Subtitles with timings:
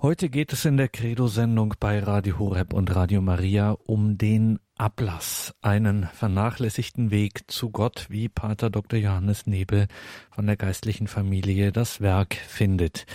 [0.00, 5.56] Heute geht es in der Credo-Sendung bei Radio Horeb und Radio Maria um den Ablass,
[5.60, 9.00] einen vernachlässigten Weg zu Gott, wie Pater Dr.
[9.00, 9.88] Johannes Nebel
[10.30, 13.06] von der geistlichen Familie das Werk findet.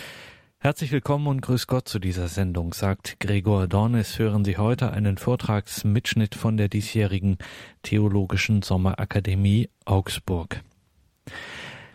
[0.58, 4.18] Herzlich willkommen und grüß Gott zu dieser Sendung, sagt Gregor Dornes.
[4.18, 7.38] Hören Sie heute einen Vortragsmitschnitt von der diesjährigen
[7.82, 10.62] Theologischen Sommerakademie Augsburg.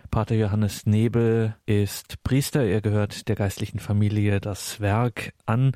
[0.09, 2.63] Pater Johannes Nebel ist Priester.
[2.63, 5.73] Er gehört der geistlichen Familie das Werk an.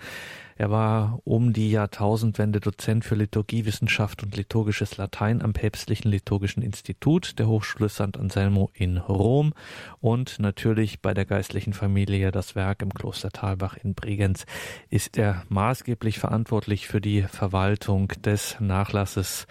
[0.55, 7.39] Er war um die Jahrtausendwende Dozent für Liturgiewissenschaft und liturgisches Latein am Päpstlichen Liturgischen Institut
[7.39, 8.17] der Hochschule St.
[8.17, 9.53] Anselmo in Rom
[9.99, 14.45] und natürlich bei der geistlichen Familie das Werk im Kloster Talbach in Bregenz
[14.89, 19.47] ist er maßgeblich verantwortlich für die Verwaltung des Nachlasses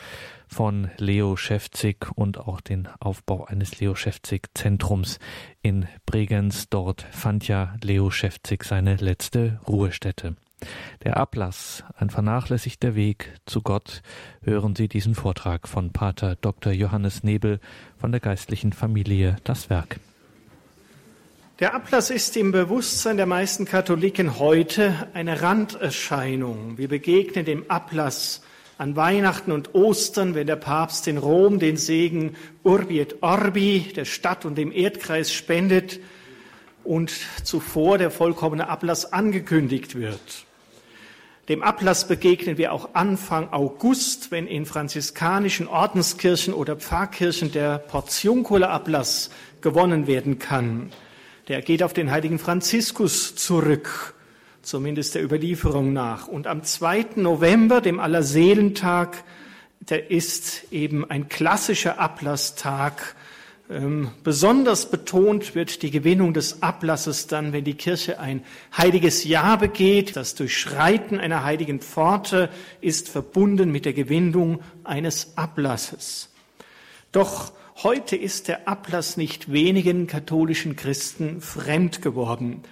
[0.52, 5.18] von Leo Schäfzig und auch den Aufbau eines Leo Schäfzig Zentrums
[5.62, 6.68] in Bregenz.
[6.68, 10.36] Dort fand ja Leo Schäfzig seine letzte Ruhestätte.
[11.04, 14.02] Der Ablass, ein vernachlässigter Weg zu Gott,
[14.42, 16.72] hören Sie diesen Vortrag von Pater Dr.
[16.72, 17.58] Johannes Nebel
[17.96, 19.98] von der geistlichen Familie Das Werk.
[21.58, 26.76] Der Ablass ist im Bewusstsein der meisten Katholiken heute eine Randerscheinung.
[26.76, 28.42] Wir begegnen dem Ablass
[28.82, 34.04] an Weihnachten und Ostern, wenn der Papst in Rom den Segen Urbi et Orbi der
[34.04, 36.00] Stadt und dem Erdkreis spendet
[36.82, 37.12] und
[37.44, 40.46] zuvor der vollkommene Ablass angekündigt wird.
[41.48, 49.30] Dem Ablass begegnen wir auch Anfang August, wenn in franziskanischen Ordenskirchen oder Pfarrkirchen der Portiunkula-Ablass
[49.60, 50.90] gewonnen werden kann.
[51.46, 54.14] Der geht auf den heiligen Franziskus zurück
[54.62, 56.28] zumindest der Überlieferung nach.
[56.28, 57.06] Und am 2.
[57.16, 59.24] November, dem Allerseelentag,
[59.80, 63.16] der ist eben ein klassischer Ablasstag.
[63.68, 68.44] Ähm, besonders betont wird die Gewinnung des Ablasses dann, wenn die Kirche ein
[68.76, 70.14] heiliges Jahr begeht.
[70.14, 72.48] Das Durchschreiten einer heiligen Pforte
[72.80, 76.28] ist verbunden mit der Gewinnung eines Ablasses.
[77.10, 82.62] Doch heute ist der Ablass nicht wenigen katholischen Christen fremd geworden.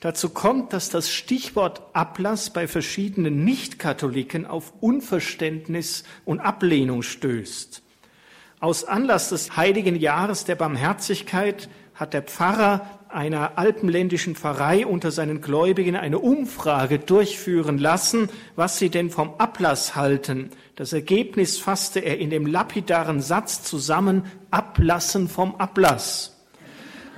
[0.00, 7.82] Dazu kommt, dass das Stichwort Ablass bei verschiedenen Nichtkatholiken auf Unverständnis und Ablehnung stößt.
[8.60, 15.42] Aus Anlass des heiligen Jahres der Barmherzigkeit hat der Pfarrer einer alpenländischen Pfarrei unter seinen
[15.42, 20.50] Gläubigen eine Umfrage durchführen lassen, was sie denn vom Ablass halten.
[20.76, 26.38] Das Ergebnis fasste er in dem lapidaren Satz zusammen, Ablassen vom Ablass.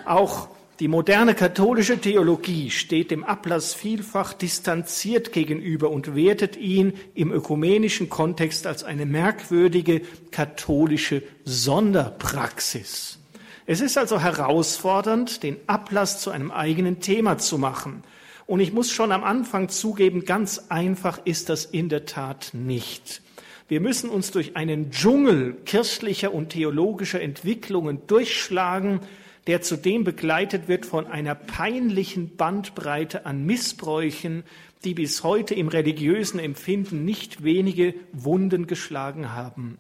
[0.05, 0.49] Auch
[0.83, 8.09] die moderne katholische Theologie steht dem Ablass vielfach distanziert gegenüber und wertet ihn im ökumenischen
[8.09, 13.21] Kontext als eine merkwürdige katholische Sonderpraxis.
[13.65, 18.03] Es ist also herausfordernd, den Ablass zu einem eigenen Thema zu machen.
[18.47, 23.23] Und ich muss schon am Anfang zugeben, ganz einfach ist das in der Tat nicht.
[23.69, 28.99] Wir müssen uns durch einen Dschungel kirchlicher und theologischer Entwicklungen durchschlagen,
[29.47, 34.45] der zudem begleitet wird von einer peinlichen Bandbreite an Missbräuchen,
[34.85, 39.79] die bis heute im religiösen Empfinden nicht wenige Wunden geschlagen haben.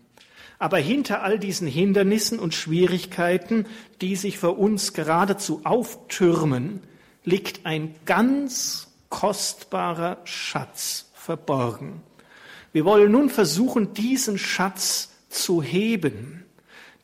[0.59, 3.67] Aber hinter all diesen Hindernissen und Schwierigkeiten,
[4.01, 6.81] die sich für uns geradezu auftürmen,
[7.25, 12.03] liegt ein ganz kostbarer Schatz verborgen.
[12.72, 16.41] Wir wollen nun versuchen, diesen Schatz zu heben.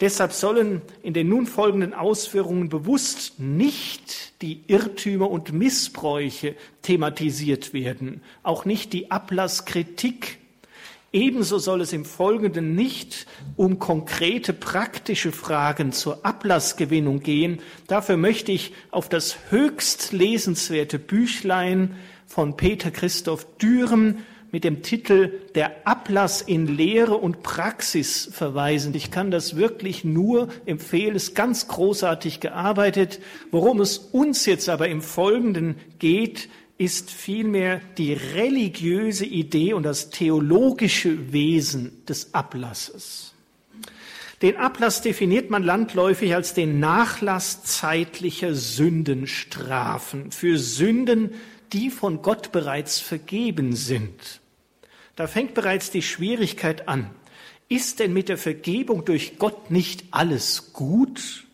[0.01, 8.23] Deshalb sollen in den nun folgenden Ausführungen bewusst nicht die Irrtümer und Missbräuche thematisiert werden,
[8.45, 10.39] auch nicht die Ablasskritik.
[11.13, 13.27] Ebenso soll es im Folgenden nicht
[13.57, 17.61] um konkrete praktische Fragen zur Ablassgewinnung gehen.
[17.89, 24.19] Dafür möchte ich auf das höchst lesenswerte Büchlein von Peter Christoph Dürem
[24.51, 28.95] mit dem Titel Der Ablass in Lehre und Praxis verweisen.
[28.95, 31.17] Ich kann das wirklich nur empfehlen.
[31.17, 33.21] Es ist ganz großartig gearbeitet.
[33.51, 36.49] Worum es uns jetzt aber im Folgenden geht,
[36.79, 43.35] ist vielmehr die religiöse Idee und das theologische Wesen des Ablasses.
[44.43, 51.33] Den Ablass definiert man landläufig als den Nachlass zeitlicher Sündenstrafen für Sünden,
[51.73, 54.41] die von Gott bereits vergeben sind.
[55.17, 57.11] Da fängt bereits die Schwierigkeit an.
[57.69, 61.45] Ist denn mit der Vergebung durch Gott nicht alles gut?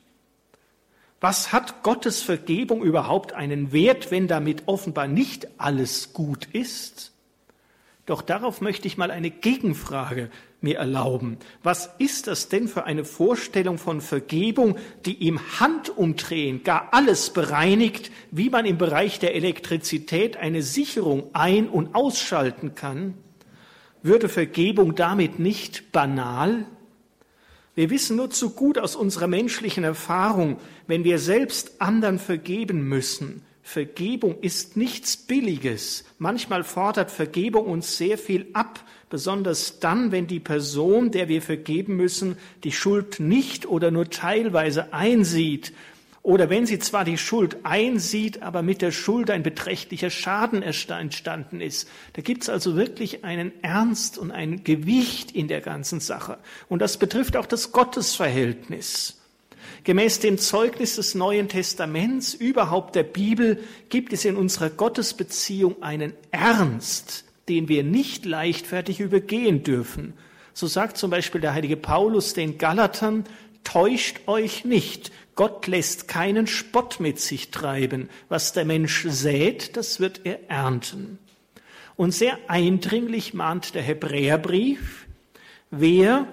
[1.21, 7.14] Was hat Gottes Vergebung überhaupt einen Wert, wenn damit offenbar nicht alles gut ist?
[8.07, 10.31] Doch darauf möchte ich mal eine Gegenfrage
[10.61, 11.39] mir erlauben.
[11.63, 18.11] Was ist das denn für eine Vorstellung von Vergebung, die im Handumdrehen gar alles bereinigt,
[18.31, 23.15] wie man im Bereich der Elektrizität eine Sicherung ein- und ausschalten kann?
[24.03, 26.67] Würde Vergebung damit nicht banal?
[27.75, 33.43] Wir wissen nur zu gut aus unserer menschlichen Erfahrung, wenn wir selbst anderen vergeben müssen,
[33.67, 36.05] Vergebung ist nichts Billiges.
[36.19, 41.97] Manchmal fordert Vergebung uns sehr viel ab, besonders dann, wenn die Person, der wir vergeben
[41.97, 45.73] müssen, die Schuld nicht oder nur teilweise einsieht
[46.25, 51.61] oder wenn sie zwar die Schuld einsieht, aber mit der Schuld ein beträchtlicher Schaden entstanden
[51.61, 51.87] ist.
[52.15, 56.39] Da gibt es also wirklich einen Ernst und ein Gewicht in der ganzen Sache.
[56.71, 59.21] Und das betrifft auch das Gottesverhältnis.
[59.85, 66.15] Gemäß dem Zeugnis des Neuen Testaments, überhaupt der Bibel, gibt es in unserer Gottesbeziehung einen
[66.31, 70.15] Ernst, den wir nicht leichtfertig übergehen dürfen.
[70.55, 73.25] So sagt zum Beispiel der heilige Paulus den Galatern,
[73.63, 78.09] täuscht euch nicht, Gott lässt keinen Spott mit sich treiben.
[78.31, 81.19] Was der Mensch sät, das wird er ernten.
[81.97, 85.07] Und sehr eindringlich mahnt der Hebräerbrief,
[85.71, 86.27] wer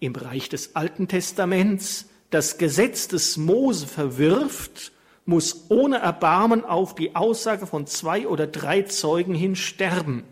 [0.00, 4.92] im Bereich des Alten Testaments das Gesetz des Mose verwirft,
[5.26, 10.24] muss ohne Erbarmen auf die Aussage von zwei oder drei Zeugen hin sterben.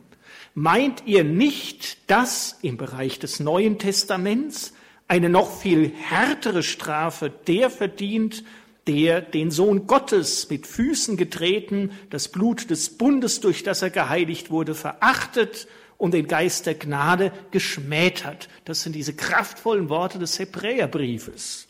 [0.55, 4.75] Meint ihr nicht, dass im Bereich des Neuen Testaments
[5.09, 8.45] eine noch viel härtere Strafe der verdient,
[8.87, 14.51] der den Sohn Gottes mit Füßen getreten, das Blut des Bundes, durch das er geheiligt
[14.51, 15.69] wurde, verachtet
[15.99, 18.49] und den Geist der Gnade geschmäht hat.
[18.65, 21.69] Das sind diese kraftvollen Worte des Hebräerbriefes.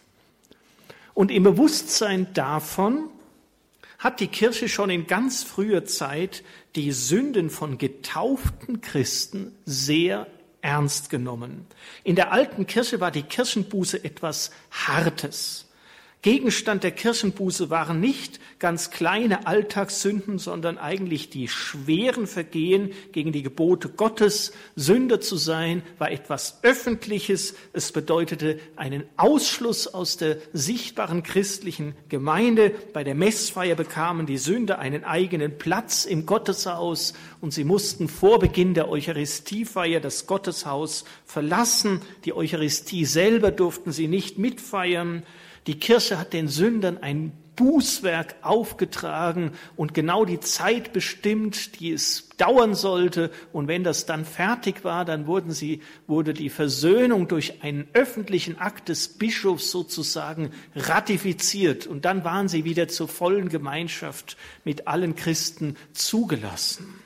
[1.15, 3.09] Und im Bewusstsein davon
[3.99, 6.43] hat die Kirche schon in ganz früher Zeit
[6.75, 10.27] die Sünden von getauften Christen sehr
[10.61, 11.67] ernst genommen.
[12.03, 15.69] In der alten Kirche war die Kirchenbuße etwas Hartes.
[16.23, 23.43] Gegenstand der Kirchenbuße waren nicht ganz kleine Alltagssünden, sondern eigentlich die schweren Vergehen gegen die
[23.43, 24.53] Gebote Gottes.
[24.77, 27.57] Sünder zu sein war etwas Öffentliches.
[27.73, 32.71] Es bedeutete einen Ausschluss aus der sichtbaren christlichen Gemeinde.
[32.93, 38.39] Bei der Messfeier bekamen die Sünder einen eigenen Platz im Gotteshaus und sie mussten vor
[38.39, 42.01] Beginn der Eucharistiefeier das Gotteshaus verlassen.
[42.25, 45.25] Die Eucharistie selber durften sie nicht mitfeiern.
[45.67, 52.31] Die Kirche hat den Sündern ein Bußwerk aufgetragen und genau die Zeit bestimmt, die es
[52.39, 53.31] dauern sollte.
[53.53, 58.59] Und wenn das dann fertig war, dann wurden sie, wurde die Versöhnung durch einen öffentlichen
[58.59, 61.87] Akt des Bischofs sozusagen ratifiziert.
[61.87, 67.03] Und dann waren sie wieder zur vollen Gemeinschaft mit allen Christen zugelassen.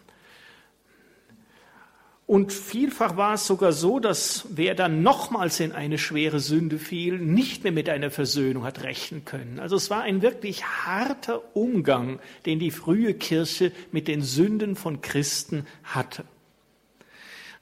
[2.26, 7.19] Und vielfach war es sogar so, dass wer dann nochmals in eine schwere Sünde fiel,
[7.19, 9.61] nicht mehr mit einer Versöhnung hat rechnen können.
[9.61, 15.02] Also es war ein wirklich harter Umgang, den die frühe Kirche mit den Sünden von
[15.02, 16.25] Christen hatte.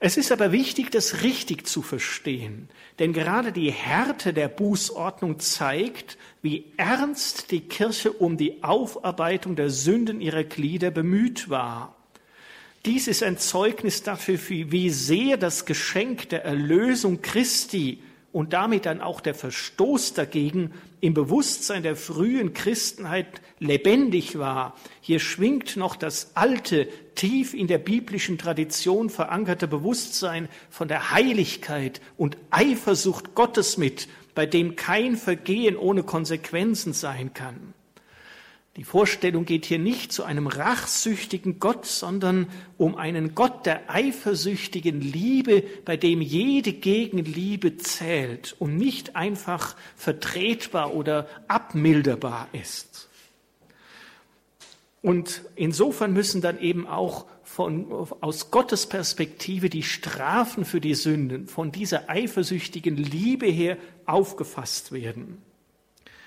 [0.00, 2.68] Es ist aber wichtig, das richtig zu verstehen,
[2.98, 9.70] denn gerade die Härte der Bußordnung zeigt, wie ernst die Kirche um die Aufarbeitung der
[9.70, 11.93] Sünden ihrer Glieder bemüht war.
[12.86, 19.00] Dies ist ein Zeugnis dafür, wie sehr das Geschenk der Erlösung Christi und damit dann
[19.00, 24.76] auch der Verstoß dagegen im Bewusstsein der frühen Christenheit lebendig war.
[25.00, 32.02] Hier schwingt noch das alte, tief in der biblischen Tradition verankerte Bewusstsein von der Heiligkeit
[32.18, 37.72] und Eifersucht Gottes mit, bei dem kein Vergehen ohne Konsequenzen sein kann.
[38.76, 45.00] Die Vorstellung geht hier nicht zu einem rachsüchtigen Gott, sondern um einen Gott der eifersüchtigen
[45.00, 53.08] Liebe, bei dem jede Gegenliebe zählt und nicht einfach vertretbar oder abmilderbar ist.
[55.02, 61.46] Und insofern müssen dann eben auch von, aus Gottes Perspektive die Strafen für die Sünden
[61.46, 63.76] von dieser eifersüchtigen Liebe her
[64.06, 65.42] aufgefasst werden.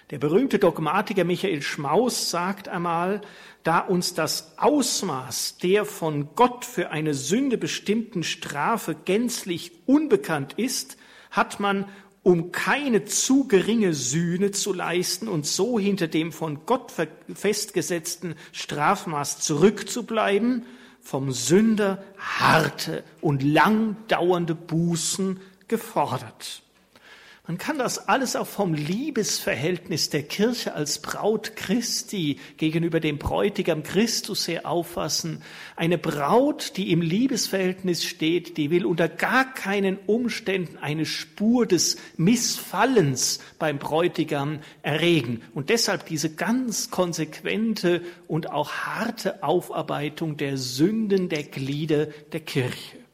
[0.10, 3.20] Der berühmte Dogmatiker Michael Schmaus sagt einmal,
[3.64, 10.96] da uns das Ausmaß der von Gott für eine Sünde bestimmten Strafe gänzlich unbekannt ist,
[11.30, 11.90] hat man,
[12.24, 16.94] um keine zu geringe Sühne zu leisten und so hinter dem von Gott
[17.34, 20.66] festgesetzten Strafmaß zurückzubleiben,
[21.02, 26.64] vom Sünder harte und lang dauernde Bußen gefordert.
[27.48, 33.84] Man kann das alles auch vom Liebesverhältnis der Kirche als Braut Christi gegenüber dem Bräutigam
[33.84, 35.42] Christus her auffassen.
[35.78, 41.96] Eine Braut, die im Liebesverhältnis steht, die will unter gar keinen Umständen eine Spur des
[42.18, 45.42] Missfallens beim Bräutigam erregen.
[45.54, 53.07] Und deshalb diese ganz konsequente und auch harte Aufarbeitung der Sünden der Glieder der Kirche.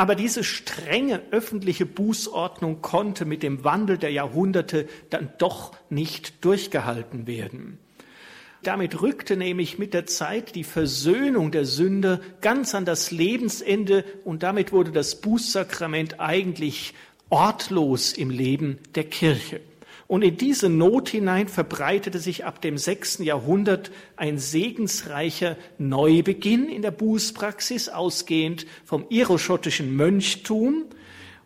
[0.00, 7.26] Aber diese strenge öffentliche Bußordnung konnte mit dem Wandel der Jahrhunderte dann doch nicht durchgehalten
[7.26, 7.78] werden.
[8.62, 14.42] Damit rückte nämlich mit der Zeit die Versöhnung der Sünder ganz an das Lebensende und
[14.42, 16.94] damit wurde das Bußsakrament eigentlich
[17.28, 19.60] ortlos im Leben der Kirche.
[20.10, 26.82] Und in diese Not hinein verbreitete sich ab dem sechsten Jahrhundert ein segensreicher Neubeginn in
[26.82, 30.86] der Bußpraxis, ausgehend vom iroschottischen Mönchtum.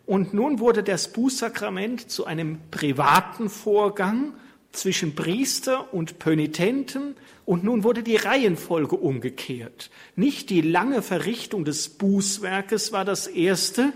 [0.07, 4.33] Und nun wurde das Bußsakrament zu einem privaten Vorgang
[4.71, 9.91] zwischen Priester und Pönitenten und nun wurde die Reihenfolge umgekehrt.
[10.15, 13.93] Nicht die lange Verrichtung des Bußwerkes war das erste,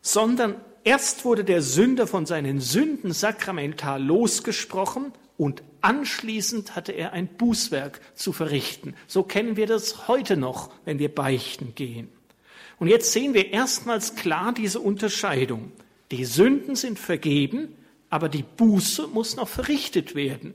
[0.00, 7.26] sondern Erst wurde der Sünder von seinen Sünden sakramental losgesprochen und anschließend hatte er ein
[7.26, 8.94] Bußwerk zu verrichten.
[9.06, 12.08] So kennen wir das heute noch, wenn wir beichten gehen.
[12.78, 15.72] Und jetzt sehen wir erstmals klar diese Unterscheidung.
[16.10, 17.68] Die Sünden sind vergeben,
[18.10, 20.52] aber die Buße muss noch verrichtet werden.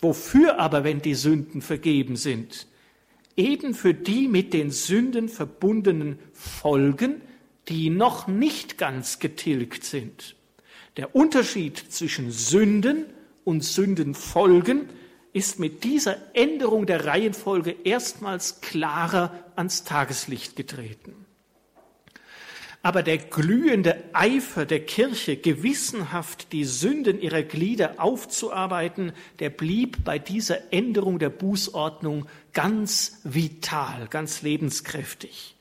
[0.00, 2.68] Wofür aber, wenn die Sünden vergeben sind?
[3.36, 7.20] Eben für die mit den Sünden verbundenen Folgen,
[7.68, 10.36] die noch nicht ganz getilgt sind.
[10.96, 13.06] Der Unterschied zwischen Sünden
[13.44, 14.88] und Sündenfolgen
[15.32, 21.26] ist mit dieser Änderung der Reihenfolge erstmals klarer ans Tageslicht getreten.
[22.84, 30.18] Aber der glühende Eifer der Kirche, gewissenhaft die Sünden ihrer Glieder aufzuarbeiten, der blieb bei
[30.18, 35.54] dieser Änderung der Bußordnung ganz vital, ganz lebenskräftig.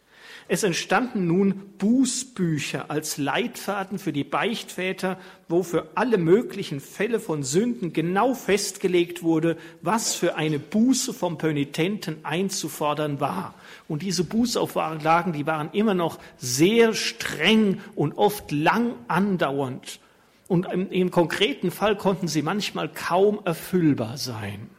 [0.54, 5.18] Es entstanden nun Bußbücher als Leitfaden für die Beichtväter,
[5.48, 11.38] wo für alle möglichen Fälle von Sünden genau festgelegt wurde, was für eine Buße vom
[11.38, 13.54] Pönitenten einzufordern war.
[13.88, 20.02] Und diese Bußauflagen, die waren immer noch sehr streng und oft lang andauernd.
[20.50, 24.70] Und im, im konkreten Fall konnten sie manchmal kaum erfüllbar sein.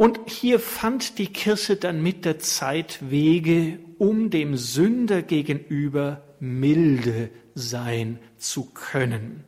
[0.00, 7.28] Und hier fand die Kirche dann mit der Zeit Wege, um dem Sünder gegenüber milde
[7.54, 9.44] sein zu können.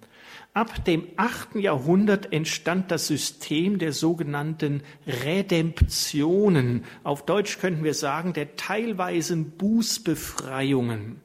[0.53, 6.85] Ab dem achten Jahrhundert entstand das System der sogenannten Redemptionen.
[7.03, 11.23] Auf Deutsch könnten wir sagen, der teilweisen Bußbefreiungen.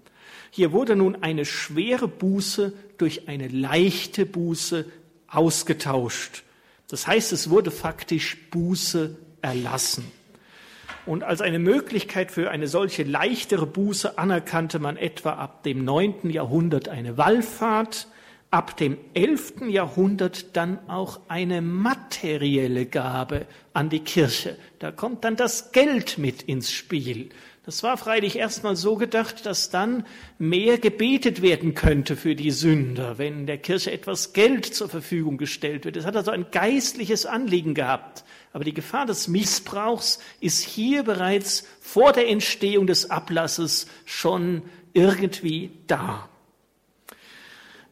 [0.51, 4.86] Hier wurde nun eine schwere Buße durch eine leichte Buße
[5.27, 6.46] ausgetauscht.
[6.88, 10.10] Das heißt, es wurde faktisch Buße erlassen.
[11.06, 16.29] Und als eine Möglichkeit für eine solche leichtere Buße anerkannte man etwa ab dem neunten
[16.29, 18.08] Jahrhundert eine Wallfahrt,
[18.51, 24.58] ab dem elften Jahrhundert dann auch eine materielle Gabe an die Kirche.
[24.79, 27.29] Da kommt dann das Geld mit ins Spiel.
[27.67, 30.05] Das war freilich erstmal so gedacht, dass dann
[30.39, 35.83] mehr gebetet werden könnte für die Sünder, wenn der Kirche etwas Geld zur Verfügung gestellt
[35.83, 35.97] wird.
[35.97, 38.24] Es hat also ein geistliches Anliegen gehabt.
[38.53, 44.62] Aber die Gefahr des Missbrauchs ist hier bereits vor der Entstehung des Ablasses schon
[44.93, 46.29] irgendwie da.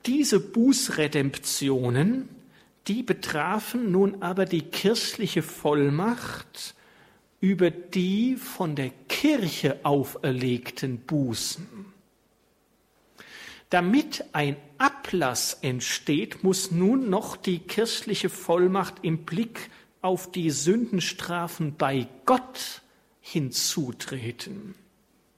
[0.05, 2.29] Diese Bußredemptionen,
[2.87, 6.75] die betrafen nun aber die kirchliche Vollmacht
[7.45, 11.85] über die von der Kirche auferlegten Bußen.
[13.69, 19.69] Damit ein Ablass entsteht, muss nun noch die kirchliche Vollmacht im Blick
[20.01, 22.81] auf die Sündenstrafen bei Gott
[23.21, 24.73] hinzutreten.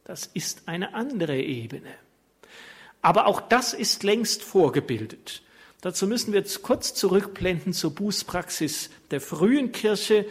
[0.05, 1.91] Das ist eine andere Ebene.
[3.01, 5.41] Aber auch das ist längst vorgebildet.
[5.81, 10.25] Dazu müssen wir jetzt kurz zurückblenden zur Bußpraxis der frühen Kirche,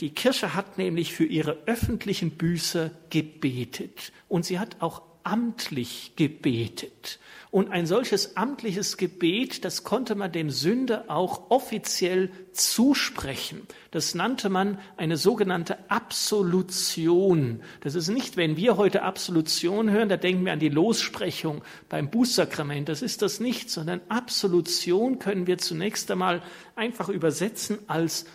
[0.00, 7.18] die Kirche hat nämlich für ihre öffentlichen Büßer gebetet und sie hat auch amtlich gebetet.
[7.50, 13.62] Und ein solches amtliches Gebet, das konnte man dem Sünder auch offiziell zusprechen.
[13.90, 17.62] Das nannte man eine sogenannte Absolution.
[17.80, 22.10] Das ist nicht, wenn wir heute Absolution hören, da denken wir an die Lossprechung beim
[22.10, 22.88] Bußsakrament.
[22.90, 26.42] Das ist das nicht, sondern Absolution können wir zunächst einmal
[26.76, 28.26] einfach übersetzen als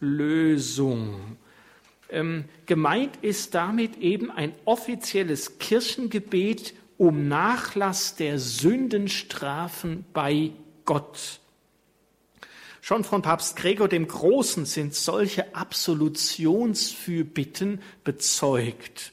[0.00, 1.36] Loslösung.
[2.08, 10.52] Ähm, gemeint ist damit eben ein offizielles Kirchengebet um Nachlass der Sündenstrafen bei
[10.84, 11.40] Gott.
[12.80, 19.12] Schon von Papst Gregor dem Großen sind solche Absolutionsfürbitten bezeugt.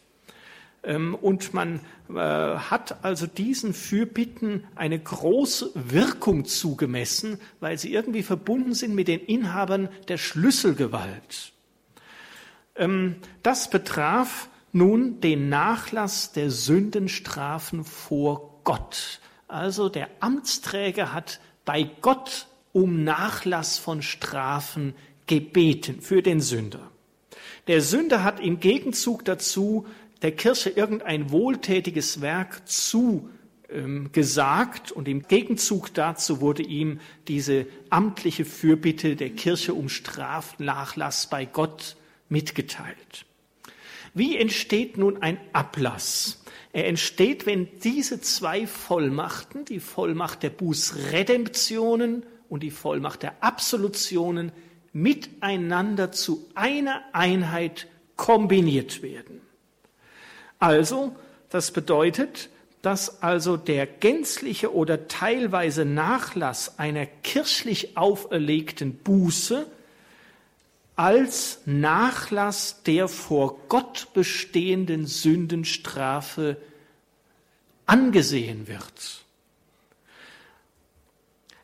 [0.83, 1.79] Ähm, und man
[2.15, 9.07] äh, hat also diesen Fürbitten eine große Wirkung zugemessen, weil sie irgendwie verbunden sind mit
[9.07, 11.53] den Inhabern der Schlüsselgewalt.
[12.75, 19.19] Ähm, das betraf nun den Nachlass der Sündenstrafen vor Gott.
[19.47, 24.95] Also der Amtsträger hat bei Gott um Nachlass von Strafen
[25.27, 26.91] gebeten für den Sünder.
[27.67, 29.85] Der Sünder hat im Gegenzug dazu
[30.23, 33.29] der Kirche irgendein wohltätiges Werk zu
[33.69, 34.09] ähm,
[34.95, 41.97] und im Gegenzug dazu wurde ihm diese amtliche Fürbitte der Kirche um Strafnachlass bei Gott
[42.29, 43.25] mitgeteilt.
[44.13, 46.43] Wie entsteht nun ein Ablass?
[46.71, 54.51] Er entsteht, wenn diese zwei Vollmachten, die Vollmacht der Bußredemptionen und die Vollmacht der Absolutionen,
[54.91, 59.41] miteinander zu einer Einheit kombiniert werden.
[60.63, 61.13] Also,
[61.49, 62.49] das bedeutet,
[62.81, 69.67] dass also der gänzliche oder teilweise Nachlass einer kirchlich auferlegten Buße
[70.95, 76.55] als Nachlass der vor Gott bestehenden Sündenstrafe
[77.85, 79.25] angesehen wird.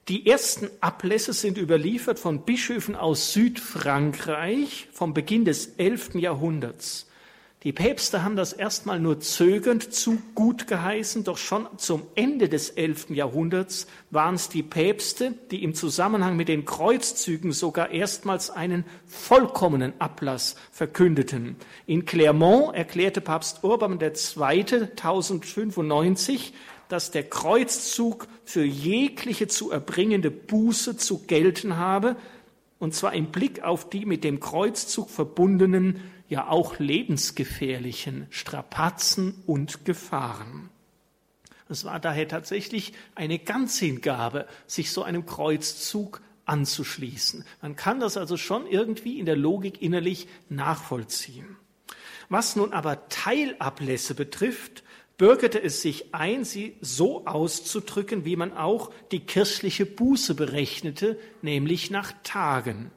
[0.09, 6.15] Die ersten Ablässe sind überliefert von Bischöfen aus Südfrankreich vom Beginn des 11.
[6.15, 7.08] Jahrhunderts.
[7.63, 12.69] Die Päpste haben das erstmal nur zögernd zu gut geheißen, doch schon zum Ende des
[12.69, 13.09] 11.
[13.09, 19.91] Jahrhunderts waren es die Päpste, die im Zusammenhang mit den Kreuzzügen sogar erstmals einen vollkommenen
[19.99, 21.57] Ablass verkündeten.
[21.85, 24.07] In Clermont erklärte Papst Urban II.
[24.07, 26.53] 1095,
[26.87, 32.15] dass der Kreuzzug für jegliche zu erbringende Buße zu gelten habe,
[32.79, 39.83] und zwar im Blick auf die mit dem Kreuzzug verbundenen ja auch lebensgefährlichen Strapazen und
[39.83, 40.69] Gefahren.
[41.67, 47.45] Es war daher tatsächlich eine Ganzhingabe, sich so einem Kreuzzug anzuschließen.
[47.61, 51.57] Man kann das also schon irgendwie in der Logik innerlich nachvollziehen.
[52.27, 54.83] Was nun aber Teilablässe betrifft,
[55.17, 61.91] bürgerte es sich ein, sie so auszudrücken, wie man auch die kirchliche Buße berechnete, nämlich
[61.91, 62.91] nach Tagen.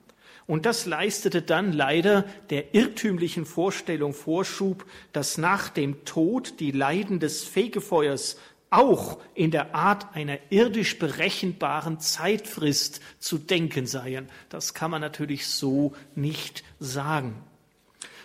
[0.53, 4.85] Und das leistete dann leider der irrtümlichen Vorstellung Vorschub,
[5.15, 8.37] dass nach dem Tod die Leiden des Fegefeuers
[8.69, 14.29] auch in der Art einer irdisch berechenbaren Zeitfrist zu denken seien.
[14.51, 17.43] Das kann man natürlich so nicht sagen.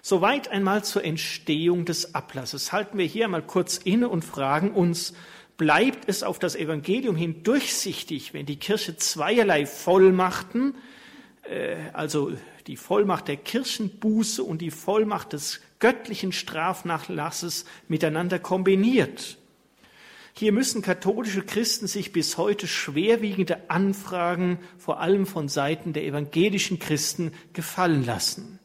[0.01, 2.73] Soweit einmal zur Entstehung des Ablasses.
[2.73, 5.13] Halten wir hier einmal kurz inne und fragen uns,
[5.55, 10.75] bleibt es auf das Evangelium hin durchsichtig, wenn die Kirche zweierlei Vollmachten,
[11.93, 12.31] also
[12.67, 19.37] die Vollmacht der Kirchenbuße und die Vollmacht des göttlichen Strafnachlasses miteinander kombiniert.
[20.33, 26.77] Hier müssen katholische Christen sich bis heute schwerwiegende Anfragen, vor allem von Seiten der evangelischen
[26.77, 28.59] Christen, gefallen lassen.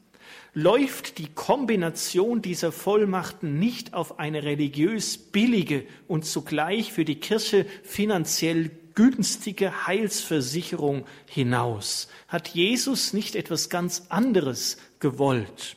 [0.52, 7.64] Läuft die Kombination dieser Vollmachten nicht auf eine religiös billige und zugleich für die Kirche
[7.84, 12.08] finanziell günstige Heilsversicherung hinaus?
[12.28, 15.76] Hat Jesus nicht etwas ganz anderes gewollt?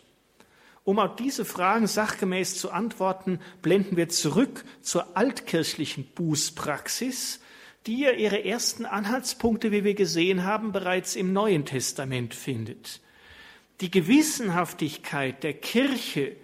[0.83, 7.39] Um auf diese Fragen sachgemäß zu antworten, blenden wir zurück zur altkirchlichen Bußpraxis,
[7.87, 13.01] die ja ihre ersten Anhaltspunkte, wie wir gesehen haben, bereits im Neuen Testament findet.
[13.81, 16.35] Die Gewissenhaftigkeit der Kirche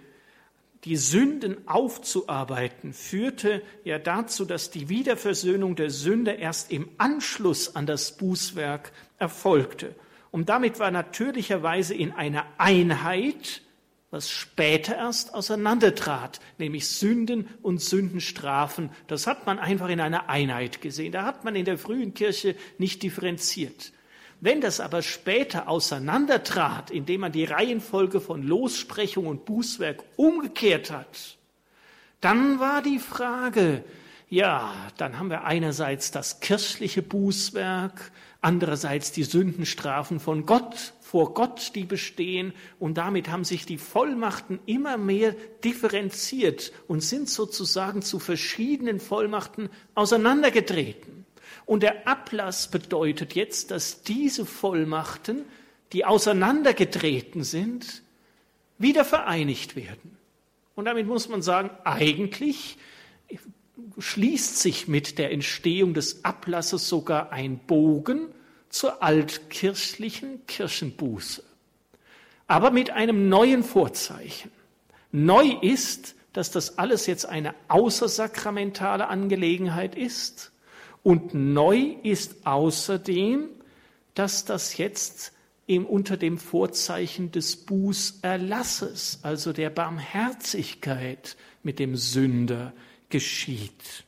[0.84, 7.86] die Sünden aufzuarbeiten, führte ja dazu, dass die Wiederversöhnung der Sünde erst im Anschluss an
[7.86, 9.94] das Bußwerk erfolgte.
[10.32, 13.62] Und damit war natürlicherweise in einer Einheit,
[14.10, 18.90] was später erst auseinandertrat, nämlich Sünden und Sündenstrafen.
[19.06, 21.12] Das hat man einfach in einer Einheit gesehen.
[21.12, 23.92] Da hat man in der frühen Kirche nicht differenziert.
[24.44, 31.36] Wenn das aber später auseinandertrat, indem man die Reihenfolge von Lossprechung und Bußwerk umgekehrt hat,
[32.20, 33.84] dann war die Frage,
[34.28, 41.76] ja, dann haben wir einerseits das kirchliche Bußwerk, andererseits die Sündenstrafen von Gott, vor Gott,
[41.76, 48.18] die bestehen, und damit haben sich die Vollmachten immer mehr differenziert und sind sozusagen zu
[48.18, 51.21] verschiedenen Vollmachten auseinandergetreten.
[51.66, 55.44] Und der Ablass bedeutet jetzt, dass diese Vollmachten,
[55.92, 58.02] die auseinandergetreten sind,
[58.78, 60.18] wieder vereinigt werden.
[60.74, 62.78] Und damit muss man sagen, eigentlich
[63.98, 68.28] schließt sich mit der Entstehung des Ablasses sogar ein Bogen
[68.68, 71.44] zur altkirchlichen Kirchenbuße.
[72.46, 74.50] Aber mit einem neuen Vorzeichen.
[75.10, 80.51] Neu ist, dass das alles jetzt eine außersakramentale Angelegenheit ist.
[81.02, 83.48] Und neu ist außerdem,
[84.14, 85.32] dass das jetzt
[85.66, 92.72] eben unter dem Vorzeichen des Bußerlasses, also der Barmherzigkeit mit dem Sünder
[93.08, 94.04] geschieht.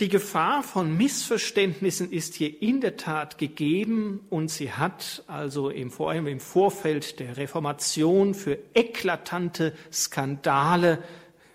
[0.00, 5.90] Die Gefahr von Missverständnissen ist hier in der Tat gegeben und sie hat also im,
[5.90, 11.02] vor allem im Vorfeld der Reformation für eklatante Skandale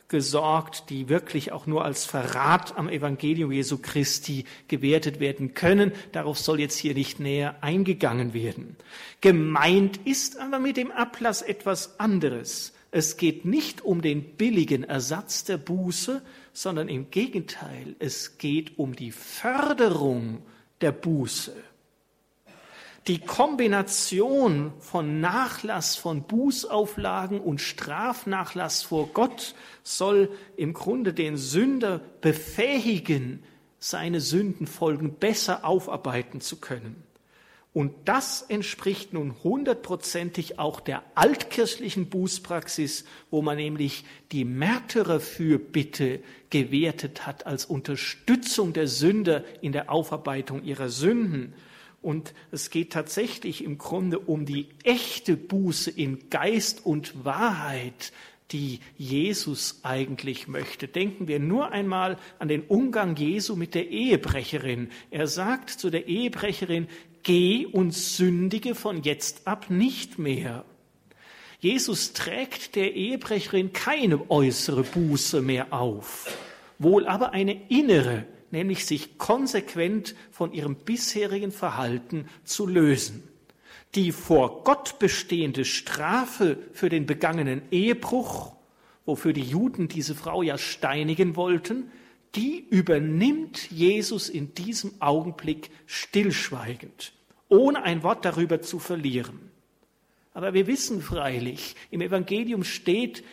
[0.08, 5.92] gesorgt, die wirklich auch nur als Verrat am Evangelium Jesu Christi gewertet werden können.
[6.12, 8.76] Darauf soll jetzt hier nicht näher eingegangen werden.
[9.22, 12.74] Gemeint ist aber mit dem Ablass etwas anderes.
[12.92, 16.22] Es geht nicht um den billigen Ersatz der Buße,
[16.54, 20.44] sondern im Gegenteil, es geht um die Förderung
[20.82, 21.56] der Buße.
[23.08, 32.00] Die Kombination von Nachlass von Bußauflagen und Strafnachlass vor Gott soll im Grunde den Sünder
[32.22, 33.44] befähigen,
[33.78, 37.04] seine Sündenfolgen besser aufarbeiten zu können.
[37.74, 47.28] Und das entspricht nun hundertprozentig auch der altkirchlichen Bußpraxis, wo man nämlich die Märtyrerfürbitte gewertet
[47.28, 51.54] hat als Unterstützung der Sünder in der Aufarbeitung ihrer Sünden.
[52.04, 58.12] Und es geht tatsächlich im Grunde um die echte Buße in Geist und Wahrheit,
[58.52, 60.88] die Jesus eigentlich möchte.
[60.88, 64.90] Denken wir nur einmal an den Umgang Jesu mit der Ehebrecherin.
[65.10, 66.88] Er sagt zu der Ehebrecherin,
[67.24, 70.66] geh und sündige von jetzt ab nicht mehr.
[71.60, 76.38] Jesus trägt der Ehebrecherin keine äußere Buße mehr auf,
[76.78, 83.24] wohl aber eine innere, nämlich sich konsequent von ihrem bisherigen Verhalten zu lösen.
[83.96, 88.54] Die vor Gott bestehende Strafe für den begangenen Ehebruch,
[89.06, 91.92] wofür die Juden diese Frau ja steinigen wollten,
[92.36, 97.14] die übernimmt Jesus in diesem Augenblick stillschweigend,
[97.50, 99.52] ohne ein Wort darüber zu verlieren.
[100.36, 103.24] Aber wir wissen freilich, im Evangelium steht,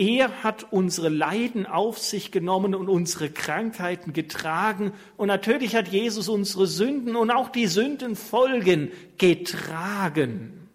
[0.00, 4.94] er hat unsere Leiden auf sich genommen und unsere Krankheiten getragen.
[5.18, 10.70] Und natürlich hat Jesus unsere Sünden und auch die Sündenfolgen getragen.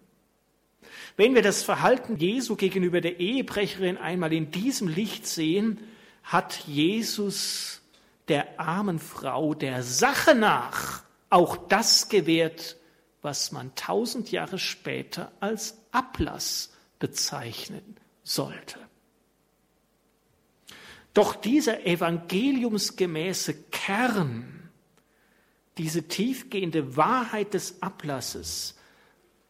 [1.16, 5.80] Wenn wir das Verhalten Jesu gegenüber der Ehebrecherin einmal in diesem Licht sehen,
[6.22, 7.82] hat Jesus
[8.28, 12.76] der armen Frau der Sache nach auch das gewährt,
[13.22, 18.85] was man tausend Jahre später als Ablass bezeichnen sollte.
[21.16, 24.68] Doch dieser evangeliumsgemäße Kern,
[25.78, 28.78] diese tiefgehende Wahrheit des Ablasses,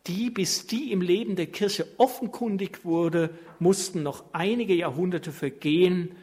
[0.07, 6.15] die bis die im Leben der Kirche offenkundig wurde, mussten noch einige Jahrhunderte vergehen,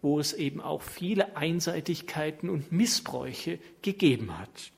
[0.00, 4.72] wo es eben auch viele Einseitigkeiten und Missbräuche gegeben hat.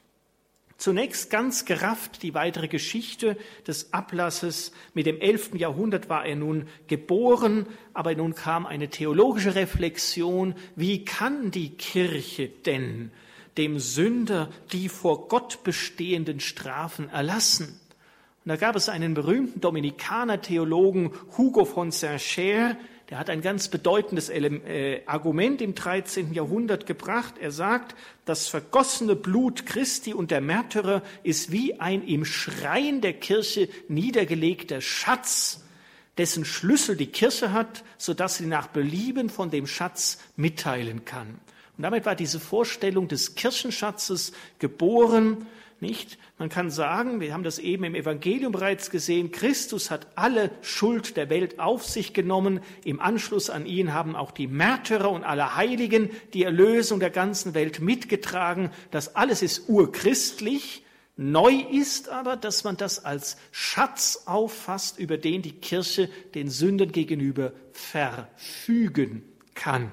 [0.79, 3.37] Zunächst ganz gerafft die weitere Geschichte
[3.67, 4.71] des Ablasses.
[4.95, 5.57] Mit dem 11.
[5.57, 10.55] Jahrhundert war er nun geboren, aber nun kam eine theologische Reflexion.
[10.77, 13.11] Wie kann die Kirche denn
[13.57, 17.81] dem Sünder die vor Gott bestehenden Strafen erlassen?
[18.45, 22.77] Und da gab es einen berühmten Dominikaner-Theologen, Hugo von Saint-Cher,
[23.11, 26.35] der hat ein ganz bedeutendes äh, Argument im 13.
[26.35, 27.37] Jahrhundert gebracht.
[27.41, 33.15] Er sagt, das vergossene Blut Christi und der Märtyrer ist wie ein im Schrein der
[33.15, 35.65] Kirche niedergelegter Schatz,
[36.19, 41.41] dessen Schlüssel die Kirche hat, so dass sie nach Belieben von dem Schatz mitteilen kann.
[41.79, 45.47] Und damit war diese Vorstellung des Kirchenschatzes geboren
[45.81, 46.19] nicht?
[46.39, 51.17] Man kann sagen, wir haben das eben im Evangelium bereits gesehen, Christus hat alle Schuld
[51.17, 52.61] der Welt auf sich genommen.
[52.85, 57.55] Im Anschluss an ihn haben auch die Märtyrer und alle Heiligen die Erlösung der ganzen
[57.55, 58.71] Welt mitgetragen.
[58.91, 60.85] Das alles ist urchristlich.
[61.17, 66.93] Neu ist aber, dass man das als Schatz auffasst, über den die Kirche den Sünden
[66.93, 69.91] gegenüber verfügen kann.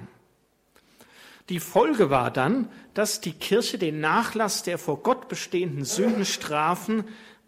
[1.50, 7.02] Die Folge war dann, dass die Kirche den Nachlass der vor Gott bestehenden Sündenstrafen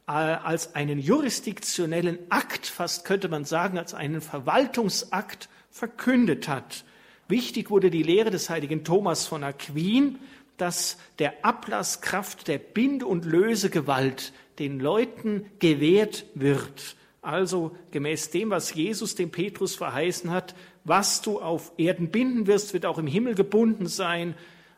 [0.07, 6.85] äh, als einen jurisdiktionellen Akt, fast könnte man sagen, als einen Verwaltungsakt verkündet hat.
[7.27, 10.19] Wichtig wurde die Lehre des heiligen Thomas von Aquin,
[10.57, 16.96] dass der Ablasskraft der Bind- und Lösegewalt den Leuten gewährt wird
[17.27, 22.73] Also gemäß dem, was Jesus dem Petrus verheißen hat, was du auf Erden binden wirst,
[22.73, 24.33] wird auch im Himmel gebunden sein.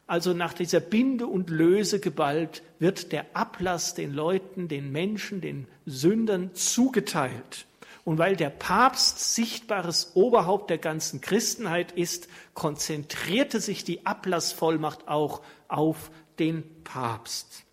[0.08, 6.56] Also nach dieser Binde- und Lösegewalt wird der Ablass den Leuten, den Menschen, den Sündern
[6.56, 7.68] zugeteilt.
[8.04, 15.44] Und weil der Papst sichtbares Oberhaupt der ganzen Christenheit ist, konzentrierte sich die Ablassvollmacht auch
[15.68, 16.10] auf
[16.40, 17.64] den Papst.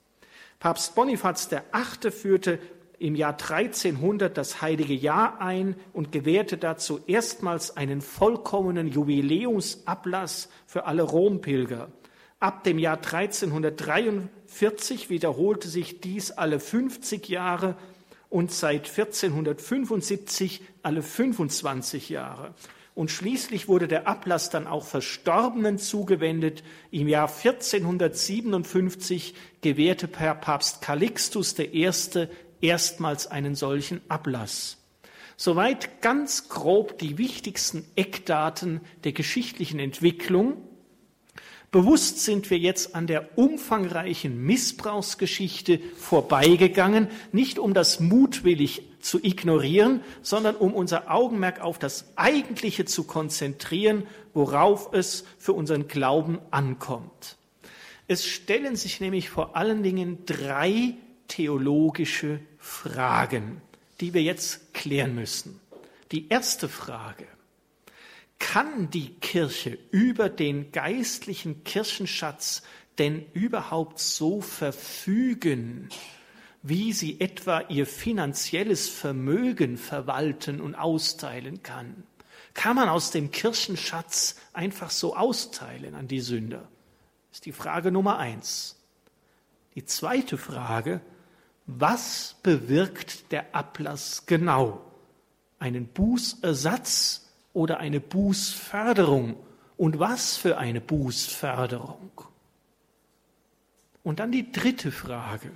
[0.59, 2.11] Papst Bonifaz VIII.
[2.11, 2.59] führte
[2.99, 10.87] im Jahr 1300 das heilige Jahr ein und gewährte dazu erstmals einen vollkommenen Jubiläumsablass für
[10.87, 11.91] alle Rompilger.
[12.39, 17.77] Ab dem Jahr 1343 wiederholte sich dies alle 50 Jahre
[18.29, 22.55] und seit 1475 alle 25 Jahre.
[22.97, 26.65] Und schließlich wurde der Ablass dann auch Verstorbenen zugewendet.
[26.91, 31.91] Im Jahr 1457 gewährte Papst Calixtus I.
[32.67, 34.79] erstmals einen solchen Ablass.
[35.37, 40.57] Soweit ganz grob die wichtigsten Eckdaten der geschichtlichen Entwicklung.
[41.71, 50.01] Bewusst sind wir jetzt an der umfangreichen Missbrauchsgeschichte vorbeigegangen, nicht um das mutwillig zu ignorieren,
[50.23, 57.37] sondern um unser Augenmerk auf das Eigentliche zu konzentrieren, worauf es für unseren Glauben ankommt.
[58.09, 60.95] Es stellen sich nämlich vor allen Dingen drei
[61.29, 63.63] theologische Fragen,
[64.01, 65.61] die wir jetzt klären müssen.
[66.13, 67.27] Die erste Frage
[68.39, 72.63] kann die Kirche über den geistlichen Kirchenschatz
[72.99, 75.89] denn überhaupt so verfügen,
[76.63, 82.03] wie sie etwa ihr finanzielles Vermögen verwalten und austeilen kann?
[82.53, 86.69] Kann man aus dem Kirchenschatz einfach so austeilen an die Sünder?
[87.31, 88.77] Das ist die Frage Nummer eins.
[89.77, 91.01] Die zweite Frage,
[91.67, 94.81] was bewirkt der Ablass genau?
[95.59, 99.37] Einen Bußersatz oder eine Bußförderung.
[99.77, 102.11] Und was für eine Bußförderung?
[104.03, 105.51] Und dann die dritte Frage.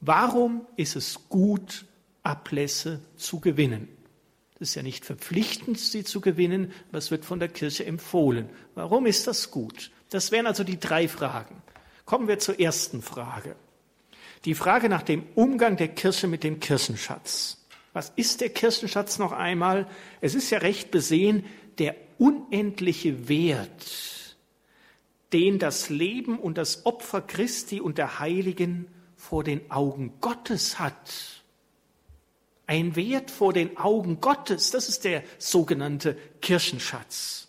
[0.00, 1.84] Warum ist es gut,
[2.22, 3.88] Ablässe zu gewinnen?
[4.54, 8.48] Es ist ja nicht verpflichtend, sie zu gewinnen, es wird von der Kirche empfohlen.
[8.74, 9.90] Warum ist das gut?
[10.10, 11.62] Das wären also die drei Fragen.
[12.06, 13.54] Kommen wir zur ersten Frage.
[14.44, 17.58] Die Frage nach dem Umgang der Kirche mit dem Kirchenschatz.
[17.92, 19.88] Was ist der Kirchenschatz noch einmal?
[20.20, 21.44] Es ist ja recht besehen
[21.78, 24.36] der unendliche Wert,
[25.32, 31.42] den das Leben und das Opfer Christi und der Heiligen vor den Augen Gottes hat.
[32.66, 37.48] Ein Wert vor den Augen Gottes, das ist der sogenannte Kirchenschatz.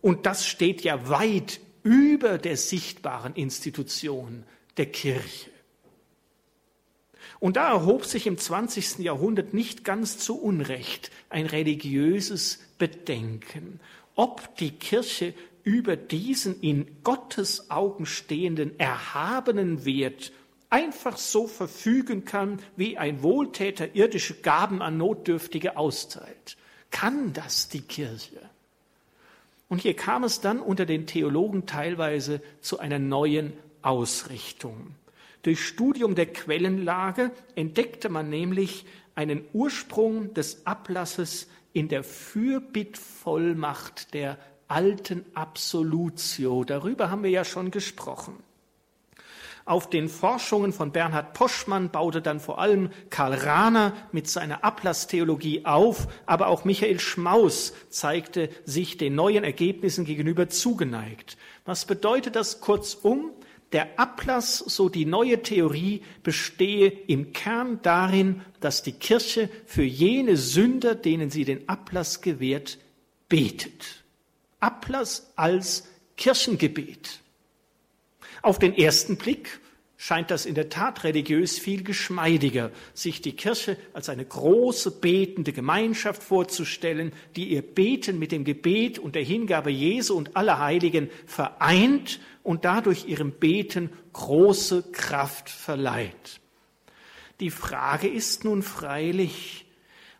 [0.00, 4.44] Und das steht ja weit über der sichtbaren Institution
[4.76, 5.50] der Kirche.
[7.38, 8.98] Und da erhob sich im 20.
[8.98, 13.80] Jahrhundert nicht ganz zu Unrecht ein religiöses Bedenken,
[14.14, 15.32] ob die Kirche
[15.64, 20.32] über diesen in Gottes Augen stehenden erhabenen Wert
[20.68, 26.56] einfach so verfügen kann, wie ein Wohltäter irdische Gaben an Notdürftige austeilt.
[26.90, 28.40] Kann das die Kirche?
[29.68, 34.94] Und hier kam es dann unter den Theologen teilweise zu einer neuen Ausrichtung.
[35.42, 44.38] Durch Studium der Quellenlage entdeckte man nämlich einen Ursprung des Ablasses in der Fürbittvollmacht der
[44.68, 46.64] alten Absolutio.
[46.64, 48.34] Darüber haben wir ja schon gesprochen.
[49.64, 55.64] Auf den Forschungen von Bernhard Poschmann baute dann vor allem Karl Rahner mit seiner Ablasstheologie
[55.64, 61.36] auf, aber auch Michael Schmaus zeigte sich den neuen Ergebnissen gegenüber zugeneigt.
[61.66, 63.30] Was bedeutet das kurzum?
[63.72, 70.36] Der Ablass, so die neue Theorie, bestehe im Kern darin, dass die Kirche für jene
[70.36, 72.78] Sünder, denen sie den Ablass gewährt,
[73.28, 74.02] betet.
[74.58, 77.20] Ablass als Kirchengebet.
[78.42, 79.60] Auf den ersten Blick
[80.02, 85.52] scheint das in der Tat religiös viel geschmeidiger, sich die Kirche als eine große betende
[85.52, 91.10] Gemeinschaft vorzustellen, die ihr Beten mit dem Gebet und der Hingabe Jesu und aller Heiligen
[91.26, 96.40] vereint und dadurch ihrem Beten große Kraft verleiht.
[97.40, 99.66] Die Frage ist nun freilich,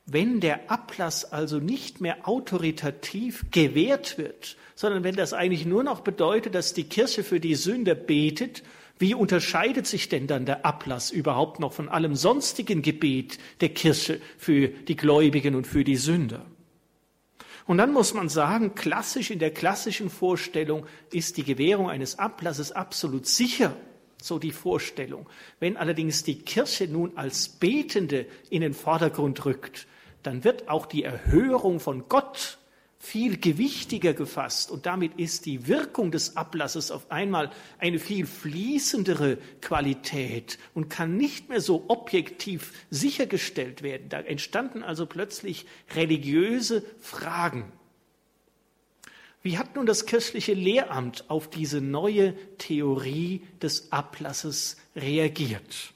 [0.04, 6.02] wenn der Ablass also nicht mehr autoritativ gewährt wird, sondern wenn das eigentlich nur noch
[6.02, 8.62] bedeutet, dass die Kirche für die Sünder betet
[9.00, 14.20] wie unterscheidet sich denn dann der Ablass überhaupt noch von allem sonstigen Gebet der Kirche
[14.36, 16.44] für die Gläubigen und für die Sünder?
[17.66, 22.72] Und dann muss man sagen, klassisch in der klassischen Vorstellung ist die Gewährung eines Ablasses
[22.72, 23.74] absolut sicher.
[24.22, 25.28] so die Vorstellung.
[25.60, 29.86] Wenn allerdings die Kirche nun als Betende in den Vordergrund rückt,
[30.22, 32.58] dann wird auch die Erhörung von Gott
[33.02, 39.38] viel gewichtiger gefasst und damit ist die Wirkung des Ablasses auf einmal eine viel fließendere
[39.62, 44.10] Qualität und kann nicht mehr so objektiv sichergestellt werden.
[44.10, 45.64] Da entstanden also plötzlich
[45.96, 47.72] religiöse Fragen.
[49.42, 55.94] Wie hat nun das kirchliche Lehramt auf diese neue Theorie des Ablasses reagiert?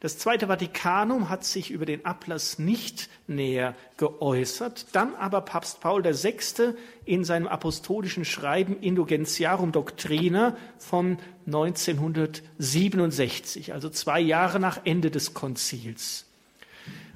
[0.00, 6.04] Das Zweite Vatikanum hat sich über den Ablass nicht näher geäußert, dann aber Papst Paul
[6.04, 6.74] VI.
[7.04, 16.26] in seinem apostolischen Schreiben Indulgentiarum Doctrina von 1967, also zwei Jahre nach Ende des Konzils.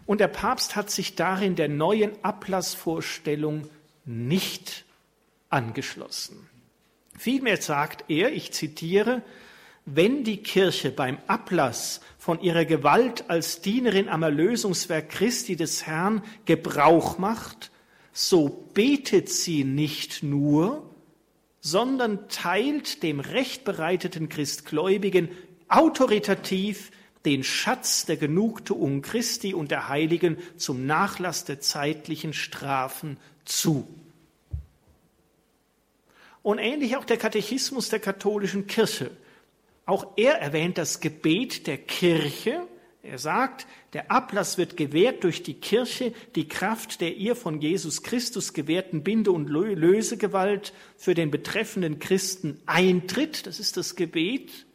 [0.04, 3.68] Und der Papst hat sich darin der neuen Ablassvorstellung
[4.04, 4.84] nicht
[5.50, 6.48] angeschlossen.
[7.16, 9.22] Vielmehr sagt er, ich zitiere,
[9.84, 16.22] wenn die Kirche beim Ablass von ihrer Gewalt als Dienerin am Erlösungswerk Christi des Herrn
[16.44, 17.70] Gebrauch macht,
[18.12, 20.88] so betet sie nicht nur,
[21.60, 25.30] sondern teilt dem recht bereiteten Christgläubigen
[25.68, 26.90] autoritativ
[27.24, 33.88] den Schatz der Genugtuung Christi und der Heiligen zum Nachlass der zeitlichen Strafen zu.
[36.42, 39.12] Und ähnlich auch der Katechismus der katholischen Kirche.
[39.84, 42.66] Auch er erwähnt das Gebet der Kirche.
[43.02, 48.02] Er sagt, der Ablass wird gewährt durch die Kirche, die Kraft der ihr von Jesus
[48.02, 53.46] Christus gewährten Binde- und Lösegewalt für den betreffenden Christen eintritt.
[53.46, 54.66] Das ist das Gebet.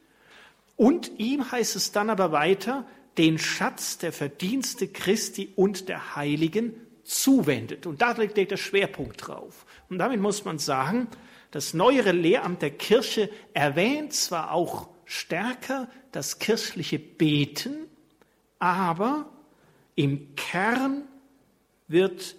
[0.76, 2.86] Und ihm heißt es dann aber weiter,
[3.18, 7.88] den Schatz der Verdienste Christi und der Heiligen zuwendet.
[7.88, 9.66] Und da liegt der Schwerpunkt drauf.
[9.90, 11.08] Und damit muss man sagen,
[11.52, 17.88] das neuere Lehramt der Kirche erwähnt zwar auch stärker das kirchliche Beten,
[18.60, 19.30] aber
[19.96, 21.08] im Kern
[21.88, 22.36] wird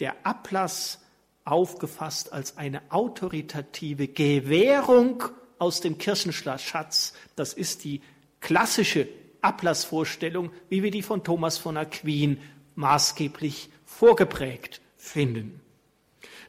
[0.00, 1.00] der Ablass
[1.44, 5.22] aufgefasst als eine autoritative Gewährung
[5.58, 7.14] aus dem Kirchenschatz.
[7.36, 8.00] Das ist die
[8.40, 9.08] klassische
[9.40, 12.40] Ablassvorstellung, wie wir die von Thomas von Aquin
[12.74, 15.60] maßgeblich vorgeprägt finden.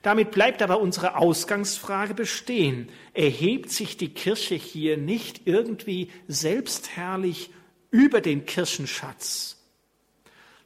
[0.01, 2.89] Damit bleibt aber unsere Ausgangsfrage bestehen.
[3.13, 7.51] Erhebt sich die Kirche hier nicht irgendwie selbstherrlich
[7.91, 9.57] über den Kirchenschatz?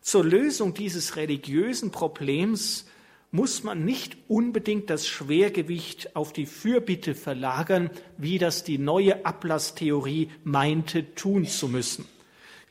[0.02, 2.86] Zur Lösung dieses religiösen Problems
[3.32, 10.30] muss man nicht unbedingt das Schwergewicht auf die Fürbitte verlagern, wie das die neue Ablasstheorie
[10.44, 12.06] meinte tun zu müssen.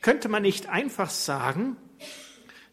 [0.01, 1.75] Könnte man nicht einfach sagen,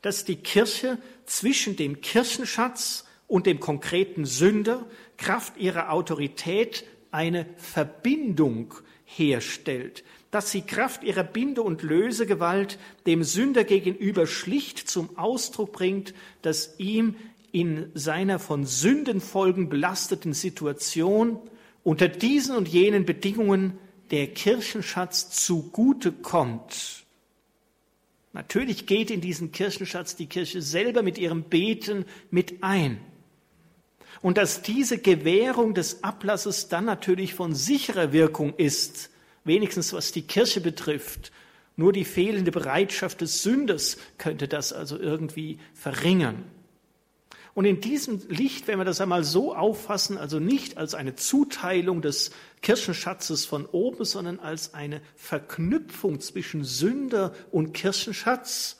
[0.03, 4.85] dass die Kirche zwischen dem Kirchenschatz und dem konkreten Sünder
[5.17, 13.65] Kraft ihrer Autorität eine Verbindung herstellt, dass sie Kraft ihrer Binde- und Lösegewalt dem Sünder
[13.65, 16.13] gegenüber schlicht zum Ausdruck bringt,
[16.43, 17.15] dass ihm
[17.53, 21.39] in seiner von Sündenfolgen belasteten Situation
[21.85, 23.79] unter diesen und jenen Bedingungen
[24.11, 27.05] der Kirchenschatz zugute kommt.
[28.33, 33.01] Natürlich geht in diesen Kirchenschatz die Kirche selber mit ihrem Beten mit ein
[34.23, 39.11] und dass diese Gewährung des Ablasses dann natürlich von sicherer Wirkung ist,
[39.45, 41.33] wenigstens was die Kirche betrifft.
[41.77, 46.45] Nur die fehlende Bereitschaft des Sünders könnte das also irgendwie verringern.
[47.55, 52.01] Und in diesem Licht, wenn wir das einmal so auffassen, also nicht als eine Zuteilung
[52.01, 52.31] des
[52.63, 58.77] Kirchenschatzes von oben, sondern als eine Verknüpfung zwischen Sünder und Kirchenschatz,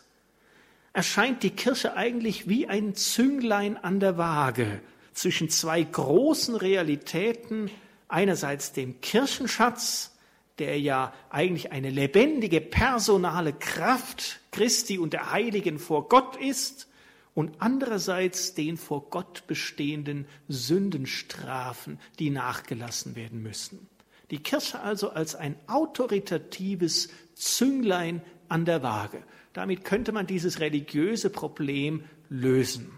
[0.93, 4.81] erscheint die Kirche eigentlich wie ein Zünglein an der Waage,
[5.13, 7.71] zwischen zwei großen Realitäten,
[8.09, 10.17] einerseits dem Kirchenschatz,
[10.59, 16.89] der ja eigentlich eine lebendige personale Kraft Christi und der Heiligen vor Gott ist,
[17.35, 23.89] und andererseits den vor Gott bestehenden Sündenstrafen, die nachgelassen werden müssen.
[24.31, 29.23] Die Kirche also als ein autoritatives Zünglein an der Waage.
[29.53, 32.93] Damit könnte man dieses religiöse Problem lösen.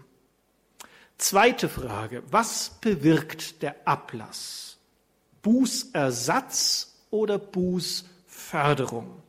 [1.23, 4.77] Zweite Frage, was bewirkt der Ablass?
[5.41, 9.23] Bußersatz oder Bußförderung?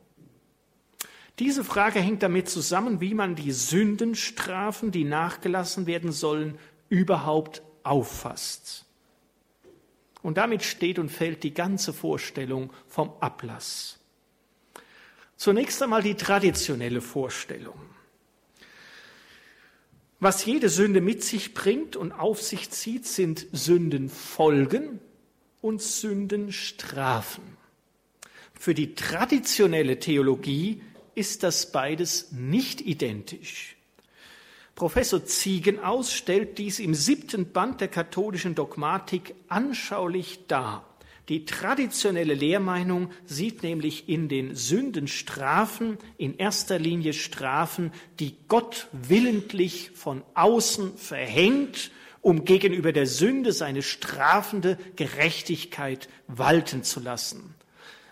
[1.39, 8.83] Diese Frage hängt damit zusammen, wie man die Sündenstrafen, die nachgelassen werden sollen, überhaupt auffasst.
[10.21, 13.99] Und damit steht und fällt die ganze Vorstellung vom Ablass.
[15.37, 17.94] Zunächst einmal die traditionelle Vorstellung.
[20.19, 24.99] Was jede Sünde mit sich bringt und auf sich zieht, sind Sündenfolgen
[25.61, 27.43] und Sündenstrafen.
[28.53, 30.81] Für die traditionelle Theologie
[31.15, 33.75] ist das beides nicht identisch.
[34.75, 40.85] Professor Ziegenaus stellt dies im siebten Band der katholischen Dogmatik anschaulich dar.
[41.27, 49.91] Die traditionelle Lehrmeinung sieht nämlich in den Sündenstrafen in erster Linie Strafen, die Gott willentlich
[49.95, 57.55] von außen verhängt, um gegenüber der Sünde seine strafende Gerechtigkeit walten zu lassen.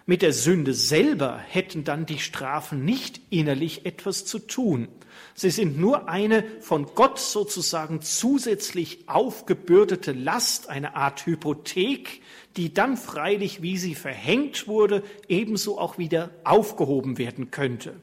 [0.06, 4.88] Mit der Sünde selber hätten dann die Strafen nicht innerlich etwas zu tun.
[5.36, 12.22] Sie sind nur eine von Gott sozusagen zusätzlich aufgebürdete Last, eine Art Hypothek,
[12.58, 17.96] die dann freilich, wie sie verhängt wurde, ebenso auch wieder aufgehoben werden könnte.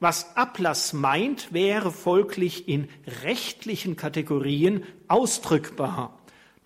[0.00, 2.88] Was Ablass meint, wäre folglich in
[3.24, 6.18] rechtlichen Kategorien ausdrückbar.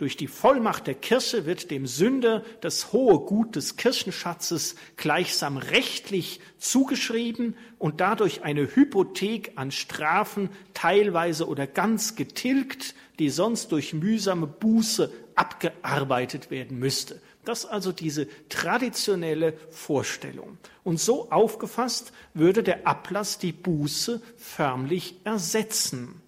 [0.02, 6.40] Durch die Vollmacht der Kirche wird dem Sünder das hohe Gut des Kirchenschatzes gleichsam rechtlich
[6.58, 14.48] zugeschrieben und dadurch eine Hypothek an Strafen teilweise oder ganz getilgt, die sonst durch mühsame
[14.48, 17.20] Buße abgearbeitet werden müsste.
[17.44, 20.58] Das also diese traditionelle Vorstellung.
[20.84, 26.20] Und so aufgefasst würde der Ablass die Buße förmlich ersetzen.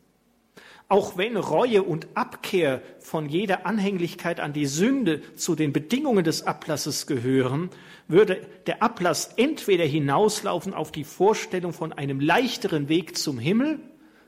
[0.88, 6.46] Auch wenn Reue und Abkehr von jeder Anhänglichkeit an die Sünde zu den Bedingungen des
[6.46, 7.70] Ablasses gehören,
[8.06, 13.80] würde der Ablass entweder hinauslaufen auf die Vorstellung von einem leichteren Weg zum Himmel,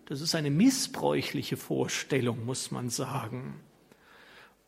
[0.07, 3.55] das ist eine missbräuchliche Vorstellung, muss man sagen,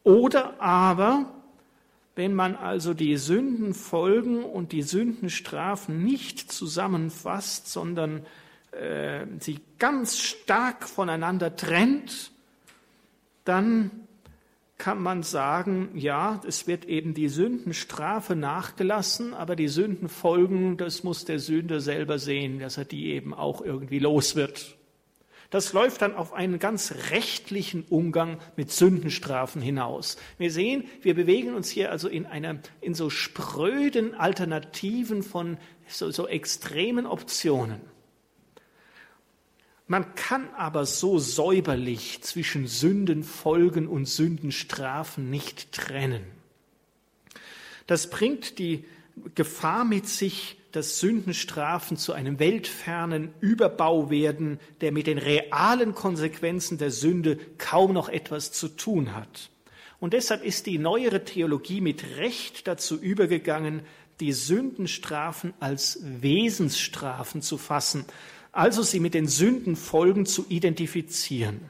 [0.08, 1.26] oder aber,
[2.16, 8.24] wenn man also die Sündenfolgen und die Sündenstrafen nicht zusammenfasst, sondern
[8.72, 12.30] äh, sie ganz stark voneinander trennt,
[13.44, 13.90] dann
[14.78, 21.26] kann man sagen, ja, es wird eben die Sündenstrafe nachgelassen, aber die Sündenfolgen, das muss
[21.26, 24.77] der Sünder selber sehen, dass er die eben auch irgendwie los wird.
[25.50, 30.18] Das läuft dann auf einen ganz rechtlichen Umgang mit Sündenstrafen hinaus.
[30.36, 36.10] Wir sehen, wir bewegen uns hier also in einer, in so spröden Alternativen von so,
[36.10, 37.80] so extremen Optionen.
[39.86, 46.24] Man kann aber so säuberlich zwischen Sündenfolgen und Sündenstrafen nicht trennen.
[47.86, 48.84] Das bringt die
[49.34, 56.78] Gefahr mit sich, dass Sündenstrafen zu einem weltfernen Überbau werden, der mit den realen Konsequenzen
[56.78, 59.50] der Sünde kaum noch etwas zu tun hat.
[60.00, 63.82] Und deshalb ist die neuere Theologie mit Recht dazu übergegangen,
[64.20, 68.04] die Sündenstrafen als Wesensstrafen zu fassen,
[68.52, 71.60] also sie mit den Sündenfolgen zu identifizieren.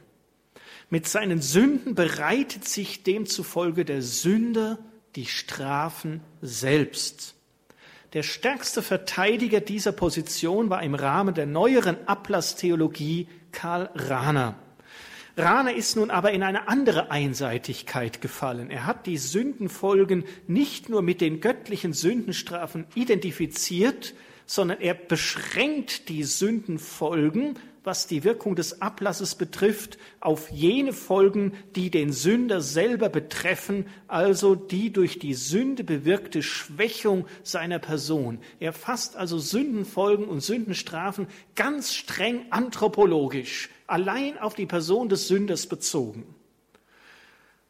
[0.90, 4.78] Mit seinen Sünden bereitet sich demzufolge der Sünder
[5.16, 7.34] die Strafen selbst.
[8.14, 14.54] Der stärkste Verteidiger dieser Position war im Rahmen der neueren Ablasstheologie Karl Rahner.
[15.36, 18.70] Rahner ist nun aber in eine andere Einseitigkeit gefallen.
[18.70, 24.14] Er hat die Sündenfolgen nicht nur mit den göttlichen Sündenstrafen identifiziert,
[24.48, 31.90] sondern er beschränkt die Sündenfolgen, was die Wirkung des Ablasses betrifft, auf jene Folgen, die
[31.90, 38.38] den Sünder selber betreffen, also die durch die Sünde bewirkte Schwächung seiner Person.
[38.58, 45.66] Er fasst also Sündenfolgen und Sündenstrafen ganz streng anthropologisch, allein auf die Person des Sünders
[45.66, 46.34] bezogen.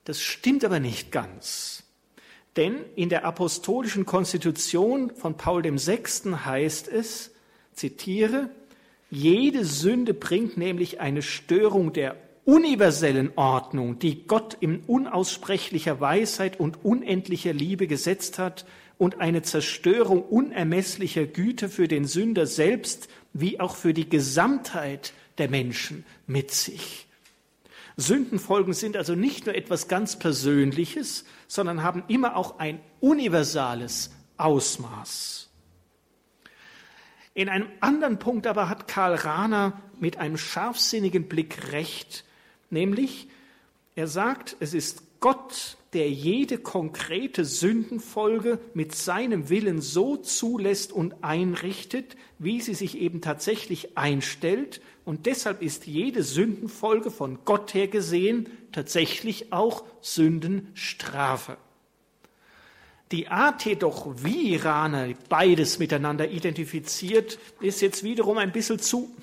[0.05, 1.88] Das stimmt aber nicht ganz.
[2.59, 6.33] Denn in der apostolischen Konstitution von Paul VI.
[6.45, 7.31] heißt es,
[7.73, 8.51] zitiere,
[9.11, 16.85] jede Sünde bringt nämlich eine Störung der universellen Ordnung, die Gott in unaussprechlicher Weisheit und
[16.85, 18.67] unendlicher Liebe gesetzt hat,
[18.99, 25.49] und eine Zerstörung unermesslicher Güte für den Sünder selbst wie auch für die Gesamtheit der
[25.49, 27.08] Menschen mit sich.
[28.01, 35.51] Sündenfolgen sind also nicht nur etwas ganz Persönliches, sondern haben immer auch ein universales Ausmaß.
[37.35, 42.25] In einem anderen Punkt aber hat Karl Rahner mit einem scharfsinnigen Blick recht,
[42.71, 43.29] nämlich
[43.97, 51.25] er sagt, es ist Gott, der jede konkrete Sündenfolge mit seinem Willen so zulässt und
[51.25, 54.81] einrichtet, wie sie sich eben tatsächlich einstellt.
[55.09, 61.57] Und deshalb ist jede Sündenfolge von Gott her gesehen tatsächlich auch Sündenstrafe.
[63.11, 69.17] Die Art jedoch, wie Rana beides miteinander identifiziert, ist jetzt wiederum ein bisschen zu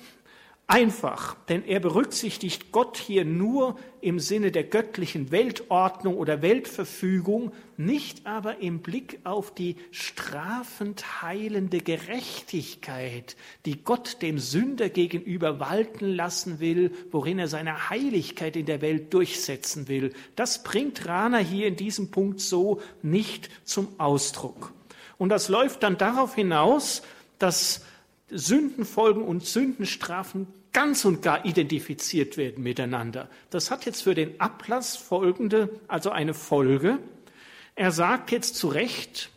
[0.68, 8.26] Einfach, denn er berücksichtigt Gott hier nur im Sinne der göttlichen Weltordnung oder Weltverfügung, nicht
[8.26, 16.58] aber im Blick auf die strafend heilende Gerechtigkeit, die Gott dem Sünder gegenüber walten lassen
[16.58, 20.12] will, worin er seine Heiligkeit in der Welt durchsetzen will.
[20.34, 24.72] Das bringt Rana hier in diesem Punkt so nicht zum Ausdruck.
[25.16, 27.02] Und das läuft dann darauf hinaus,
[27.38, 27.84] dass
[28.30, 33.30] Sündenfolgen und Sündenstrafen ganz und gar identifiziert werden miteinander.
[33.50, 36.98] Das hat jetzt für den Ablass folgende, also eine Folge.
[37.76, 39.30] Er sagt jetzt zu Recht,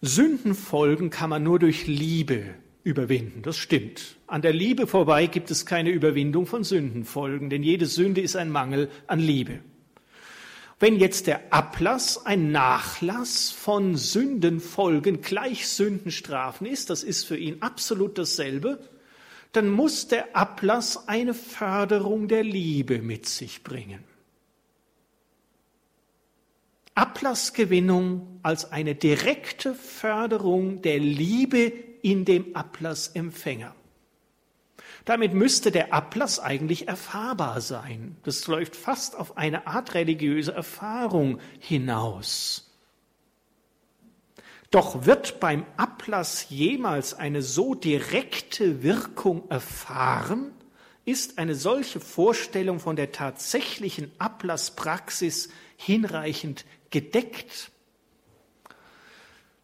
[0.00, 2.44] Sündenfolgen kann man nur durch Liebe
[2.84, 3.42] überwinden.
[3.42, 4.16] Das stimmt.
[4.26, 8.50] An der Liebe vorbei gibt es keine Überwindung von Sündenfolgen, denn jede Sünde ist ein
[8.50, 9.60] Mangel an Liebe.
[10.80, 17.62] Wenn jetzt der Ablass ein Nachlass von Sündenfolgen gleich Sündenstrafen ist, das ist für ihn
[17.62, 18.78] absolut dasselbe,
[19.52, 24.04] dann muss der Ablass eine Förderung der Liebe mit sich bringen.
[26.94, 31.72] Ablassgewinnung als eine direkte Förderung der Liebe
[32.02, 33.74] in dem Ablassempfänger.
[35.08, 38.18] Damit müsste der Ablass eigentlich erfahrbar sein.
[38.24, 42.70] Das läuft fast auf eine Art religiöse Erfahrung hinaus.
[44.70, 50.52] Doch wird beim Ablass jemals eine so direkte Wirkung erfahren?
[51.06, 55.48] Ist eine solche Vorstellung von der tatsächlichen Ablasspraxis
[55.78, 57.70] hinreichend gedeckt?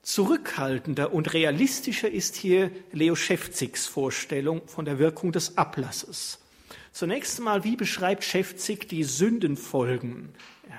[0.05, 6.39] Zurückhaltender und realistischer ist hier Leo Schäfzigs Vorstellung von der Wirkung des Ablasses.
[6.93, 10.29] Zunächst einmal, wie beschreibt Schäfzig die Sündenfolgen?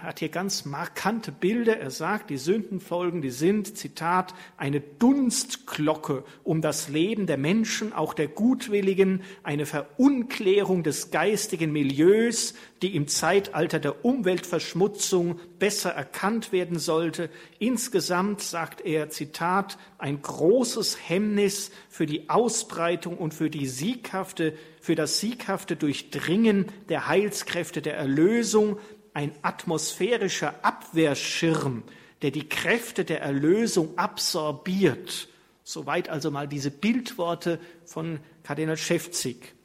[0.05, 1.79] Er hat hier ganz markante Bilder.
[1.79, 8.13] Er sagt, die Sündenfolgen, die sind, Zitat, eine Dunstglocke um das Leben der Menschen, auch
[8.13, 12.53] der Gutwilligen, eine Verunklärung des geistigen Milieus,
[12.83, 17.31] die im Zeitalter der Umweltverschmutzung besser erkannt werden sollte.
[17.57, 24.53] Insgesamt, sagt er, Zitat, ein großes Hemmnis für die Ausbreitung und für die sieghafte
[24.85, 28.77] für das sieghafte Durchdringen der Heilskräfte der Erlösung,
[29.15, 31.83] ein atmosphärischer Abwehrschirm,
[32.21, 35.29] der die Kräfte der Erlösung absorbiert.
[35.63, 39.55] Soweit also mal diese Bildworte von Kardinal Schäfzig.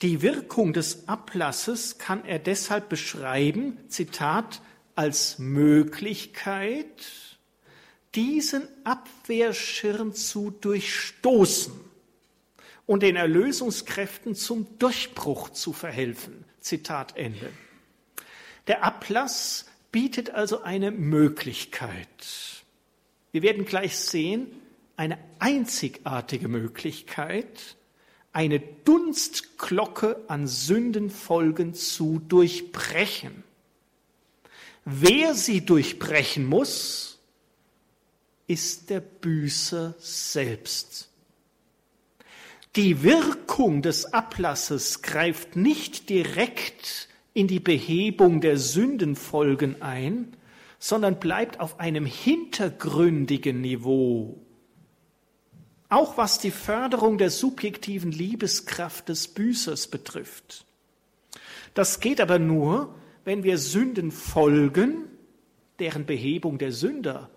[0.00, 4.60] Die Wirkung des Ablasses kann er deshalb beschreiben, Zitat,
[4.96, 7.06] als Möglichkeit,
[8.14, 11.72] diesen Abwehrschirm zu durchstoßen
[12.86, 16.44] und den Erlösungskräften zum Durchbruch zu verhelfen.
[16.60, 17.50] Zitat Ende.
[18.66, 22.06] Der Ablass bietet also eine Möglichkeit.
[23.32, 24.46] Wir werden gleich sehen,
[24.96, 27.76] eine einzigartige Möglichkeit,
[28.32, 33.42] eine Dunstglocke an Sündenfolgen zu durchbrechen.
[34.84, 37.18] Wer sie durchbrechen muss,
[38.46, 41.08] ist der Büßer selbst.
[42.74, 50.36] Die Wirkung des Ablasses greift nicht direkt in die Behebung der Sündenfolgen ein,
[50.78, 54.38] sondern bleibt auf einem hintergründigen Niveau.
[55.88, 60.66] Auch was die Förderung der subjektiven Liebeskraft des Büßers betrifft.
[61.74, 65.04] Das geht aber nur, wenn wir Sündenfolgen,
[65.78, 67.30] deren Behebung der Sünder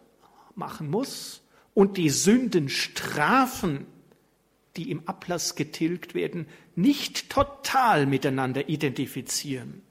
[0.56, 1.42] machen muss,
[1.74, 3.86] und die Sündenstrafen,
[4.78, 9.82] die im Ablass getilgt werden, nicht total miteinander identifizieren.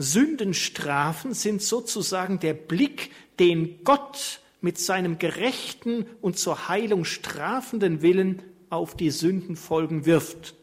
[0.00, 8.42] Sündenstrafen sind sozusagen der Blick, den Gott mit seinem gerechten und zur Heilung strafenden Willen
[8.70, 10.54] auf die Sündenfolgen wirft.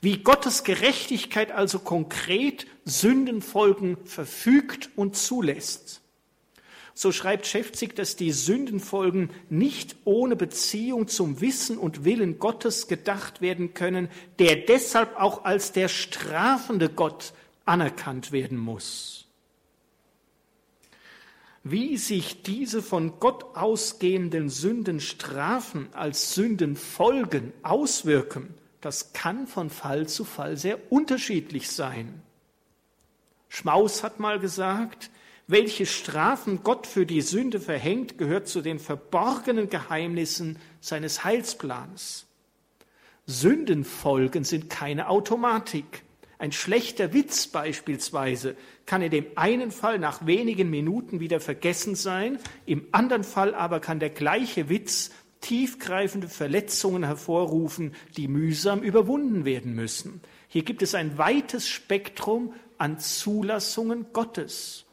[0.00, 6.00] Wie Gottes Gerechtigkeit also konkret Sündenfolgen verfügt und zulässt.
[6.94, 13.40] So schreibt Schäfzig, dass die Sündenfolgen nicht ohne Beziehung zum Wissen und Willen Gottes gedacht
[13.40, 14.08] werden können,
[14.40, 17.32] der deshalb auch als der strafende Gott
[17.64, 19.26] anerkannt werden muss.
[21.64, 30.24] Wie sich diese von Gott ausgehenden Sündenstrafen als Sündenfolgen auswirken, das kann von Fall zu
[30.24, 32.20] Fall sehr unterschiedlich sein.
[33.48, 35.10] Schmaus hat mal gesagt,
[35.46, 42.26] welche Strafen Gott für die Sünde verhängt, gehört zu den verborgenen Geheimnissen seines Heilsplans.
[43.26, 46.02] Sündenfolgen sind keine Automatik.
[46.42, 52.40] Ein schlechter Witz beispielsweise kann in dem einen Fall nach wenigen Minuten wieder vergessen sein,
[52.66, 59.76] im anderen Fall aber kann der gleiche Witz tiefgreifende Verletzungen hervorrufen, die mühsam überwunden werden
[59.76, 60.20] müssen.
[60.48, 64.84] Hier gibt es ein weites Spektrum an Zulassungen Gottes.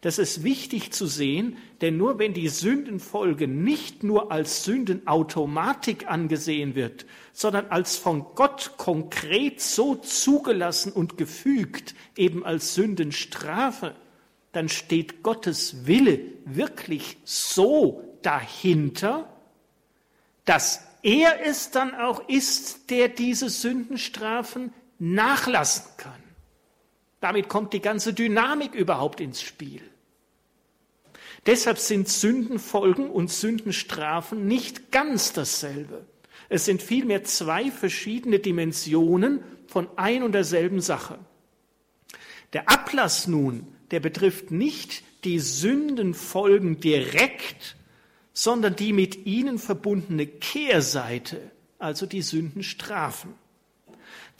[0.00, 6.74] Das ist wichtig zu sehen, denn nur wenn die Sündenfolge nicht nur als Sündenautomatik angesehen
[6.74, 7.06] wird,
[7.36, 13.94] sondern als von Gott konkret so zugelassen und gefügt, eben als Sündenstrafe,
[14.52, 19.28] dann steht Gottes Wille wirklich so dahinter,
[20.46, 26.22] dass er es dann auch ist, der diese Sündenstrafen nachlassen kann.
[27.20, 29.82] Damit kommt die ganze Dynamik überhaupt ins Spiel.
[31.44, 36.06] Deshalb sind Sündenfolgen und Sündenstrafen nicht ganz dasselbe.
[36.48, 41.18] Es sind vielmehr zwei verschiedene Dimensionen von ein und derselben Sache.
[42.52, 47.76] Der Ablass nun, der betrifft nicht die Sündenfolgen direkt,
[48.32, 53.34] sondern die mit ihnen verbundene Kehrseite, also die Sündenstrafen.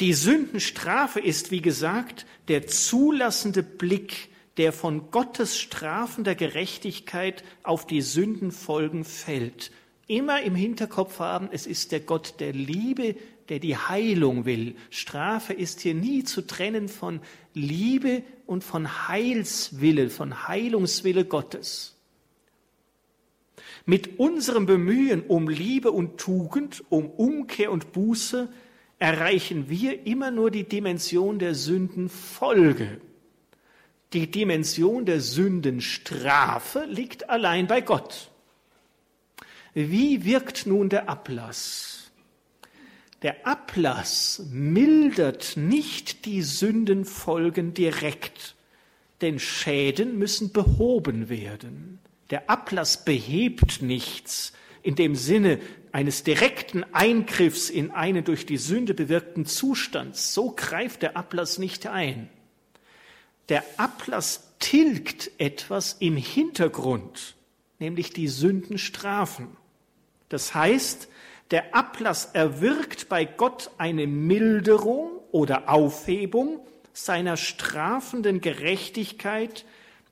[0.01, 4.29] Die Sündenstrafe ist, wie gesagt, der zulassende Blick,
[4.59, 9.71] der von Gottes strafender Gerechtigkeit auf die Sündenfolgen fällt.
[10.09, 13.17] Immer im Hinterkopf haben, es ist der Gott der Liebe,
[13.49, 14.77] der die Heilung will.
[14.91, 17.21] Strafe ist hier nie zu trennen von
[17.55, 21.97] Liebe und von Heilswille, von Heilungswille Gottes.
[23.85, 28.49] Mit unserem Bemühen um Liebe und Tugend, um Umkehr und Buße
[28.99, 33.01] erreichen wir immer nur die Dimension der Sündenfolge.
[34.13, 38.31] Die Dimension der Sündenstrafe liegt allein bei Gott.
[39.79, 42.11] Wie wirkt nun der Ablass?
[43.21, 48.55] Der Ablass mildert nicht die Sündenfolgen direkt,
[49.21, 51.99] denn Schäden müssen behoben werden.
[52.31, 55.61] Der Ablass behebt nichts in dem Sinne,
[55.93, 60.17] eines direkten Eingriffs in einen durch die Sünde bewirkten Zustand.
[60.17, 62.31] So greift der Ablass nicht ein.
[63.51, 67.37] Der Ablass tilgt etwas im Hintergrund,
[67.79, 69.49] nämlich die Sündenstrafen.
[70.29, 71.09] Das heißt,
[71.51, 76.61] der Ablass erwirkt bei Gott eine Milderung oder Aufhebung
[76.93, 79.65] seiner strafenden Gerechtigkeit,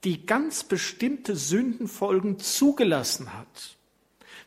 [0.05, 3.77] die ganz bestimmte Sündenfolgen zugelassen hat.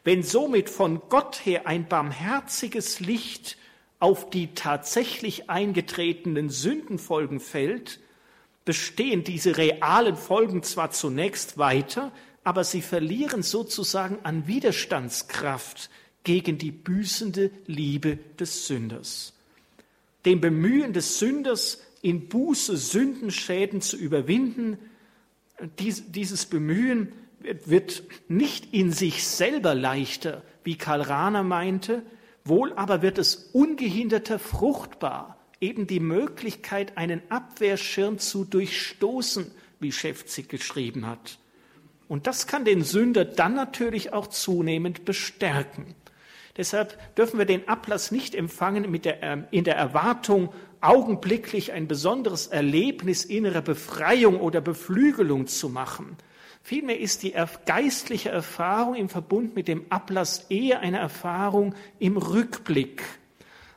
[0.03, 3.57] Wenn somit von Gott her ein barmherziges Licht
[3.99, 7.99] auf die tatsächlich eingetretenen Sündenfolgen fällt,
[8.63, 12.11] bestehen diese realen Folgen zwar zunächst weiter,
[12.47, 15.89] aber sie verlieren sozusagen an Widerstandskraft
[16.23, 19.33] gegen die büßende Liebe des Sünders.
[20.23, 24.77] Dem Bemühen des Sünders, in Buße Sündenschäden zu überwinden,
[25.77, 27.11] dieses Bemühen
[27.65, 32.01] wird nicht in sich selber leichter, wie Karl Rahner meinte,
[32.45, 40.47] wohl aber wird es ungehinderter fruchtbar, eben die Möglichkeit, einen Abwehrschirm zu durchstoßen, wie Schäfzig
[40.47, 41.39] geschrieben hat.
[42.07, 45.95] Und das kann den Sünder dann natürlich auch zunehmend bestärken.
[46.55, 50.49] Deshalb dürfen wir den Ablass nicht empfangen mit der, äh, in der Erwartung,
[50.79, 56.17] augenblicklich ein besonderes Erlebnis innerer Befreiung oder Beflügelung zu machen,
[56.67, 57.33] Vielmehr ist die
[57.65, 63.03] geistliche Erfahrung im Verbund mit dem Ablass eher eine Erfahrung im Rückblick.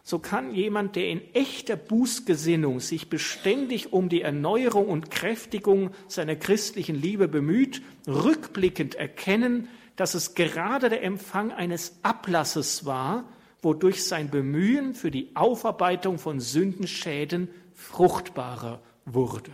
[0.03, 6.37] So kann jemand, der in echter Bußgesinnung sich beständig um die Erneuerung und Kräftigung seiner
[6.37, 13.25] christlichen Liebe bemüht, rückblickend erkennen, dass es gerade der Empfang eines Ablasses war,
[13.63, 19.53] wodurch sein Bemühen für die Aufarbeitung von Sündenschäden fruchtbarer wurde.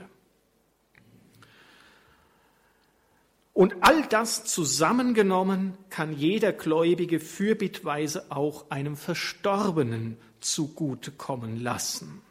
[3.52, 10.18] Und all das zusammengenommen kann jeder Gläubige fürbittweise auch einem Verstorbenen
[10.52, 12.22] zugutekommen lassen.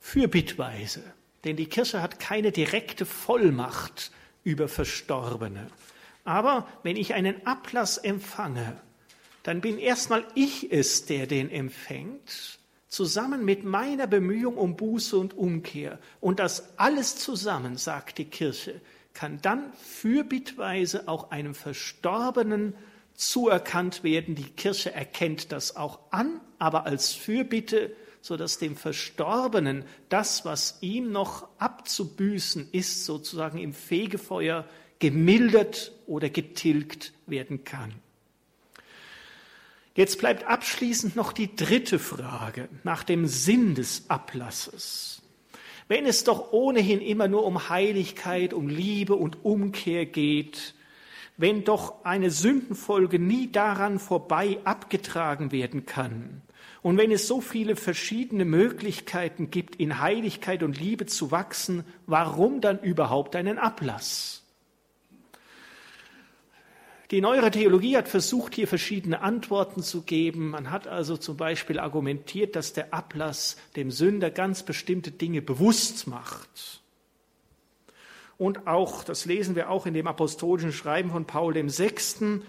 [0.00, 1.02] Fürbittweise.
[1.44, 4.10] Denn die Kirche hat keine direkte Vollmacht
[4.44, 5.68] über Verstorbene.
[6.24, 8.80] Aber wenn ich einen Ablass empfange,
[9.42, 15.36] dann bin erstmal ich es, der den empfängt, zusammen mit meiner Bemühung um Buße und
[15.36, 15.98] Umkehr.
[16.20, 18.80] Und das alles zusammen, sagt die Kirche,
[19.14, 22.74] kann dann fürbittweise auch einem Verstorbenen
[23.30, 24.34] zuerkannt werden.
[24.34, 30.78] Die Kirche erkennt das auch an, aber als Fürbitte, so dass dem Verstorbenen das, was
[30.80, 34.64] ihm noch abzubüßen ist, sozusagen im Fegefeuer
[34.98, 37.92] gemildert oder getilgt werden kann.
[39.94, 45.20] Jetzt bleibt abschließend noch die dritte Frage nach dem Sinn des Ablasses.
[45.86, 50.74] Wenn es doch ohnehin immer nur um Heiligkeit, um Liebe und Umkehr geht,
[51.36, 56.42] wenn doch eine Sündenfolge nie daran vorbei abgetragen werden kann.
[56.82, 62.60] Und wenn es so viele verschiedene Möglichkeiten gibt, in Heiligkeit und Liebe zu wachsen, warum
[62.60, 64.42] dann überhaupt einen Ablass?
[67.12, 70.48] Die neuere Theologie hat versucht, hier verschiedene Antworten zu geben.
[70.48, 76.06] Man hat also zum Beispiel argumentiert, dass der Ablass dem Sünder ganz bestimmte Dinge bewusst
[76.06, 76.81] macht.
[78.42, 82.40] Und auch, das lesen wir auch in dem apostolischen Schreiben von Paul VI.,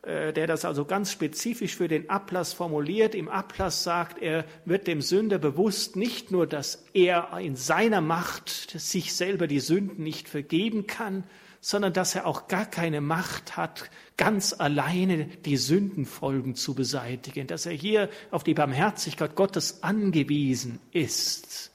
[0.00, 3.14] äh, der das also ganz spezifisch für den Ablass formuliert.
[3.14, 8.48] Im Ablass sagt er, wird dem Sünder bewusst nicht nur, dass er in seiner Macht
[8.80, 11.24] sich selber die Sünden nicht vergeben kann,
[11.60, 17.66] sondern dass er auch gar keine Macht hat, ganz alleine die Sündenfolgen zu beseitigen, dass
[17.66, 21.71] er hier auf die Barmherzigkeit Gottes angewiesen ist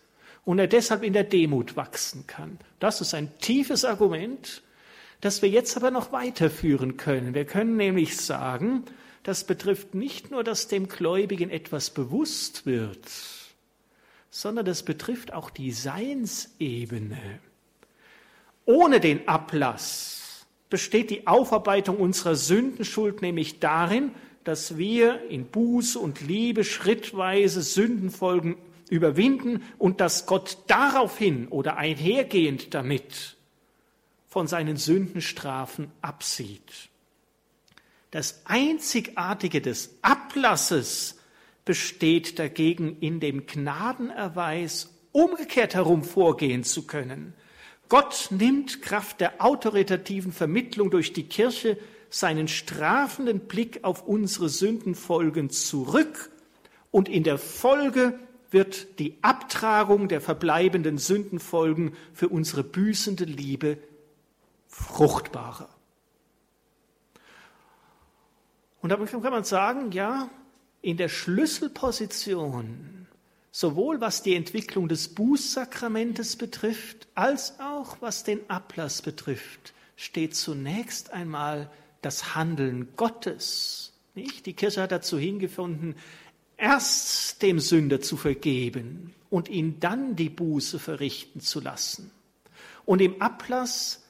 [0.47, 2.57] und er deshalb in der Demut wachsen kann.
[2.79, 4.63] Das ist ein tiefes Argument,
[5.19, 7.33] das wir jetzt aber noch weiterführen können.
[7.33, 8.85] Wir können nämlich sagen,
[9.23, 13.09] das betrifft nicht nur, dass dem Gläubigen etwas bewusst wird,
[14.29, 17.19] sondern das betrifft auch die Seinsebene.
[18.63, 24.11] Ohne den Ablass besteht die Aufarbeitung unserer Sündenschuld nämlich darin,
[24.45, 28.55] dass wir in Buße und Liebe schrittweise Sündenfolgen
[28.89, 33.37] überwinden und dass Gott daraufhin oder einhergehend damit
[34.27, 36.89] von seinen Sündenstrafen absieht.
[38.11, 41.19] Das Einzigartige des Ablasses
[41.65, 47.33] besteht dagegen in dem Gnadenerweis, umgekehrt herum vorgehen zu können–
[47.89, 51.77] Gott nimmt Kraft der autoritativen Vermittlung durch die Kirche
[52.09, 56.29] seinen strafenden Blick auf unsere Sündenfolgen zurück
[56.91, 58.19] und in der Folge
[58.51, 63.77] wird die Abtragung der verbleibenden Sündenfolgen für unsere büßende Liebe
[64.67, 65.69] fruchtbarer.
[68.81, 70.29] Und damit kann man sagen, ja,
[70.81, 72.97] in der Schlüsselposition
[73.51, 81.11] sowohl was die Entwicklung des Bußsakramentes betrifft, als auch was den Ablass betrifft, steht zunächst
[81.11, 81.71] einmal
[82.03, 83.93] das Handeln Gottes.
[84.13, 84.45] Nicht?
[84.45, 85.95] Die Kirche hat dazu hingefunden,
[86.57, 92.11] erst dem Sünder zu vergeben und ihn dann die Buße verrichten zu lassen.
[92.85, 94.03] Und im Ablass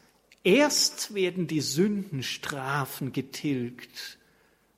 [0.44, 4.18] erst werden die Sündenstrafen getilgt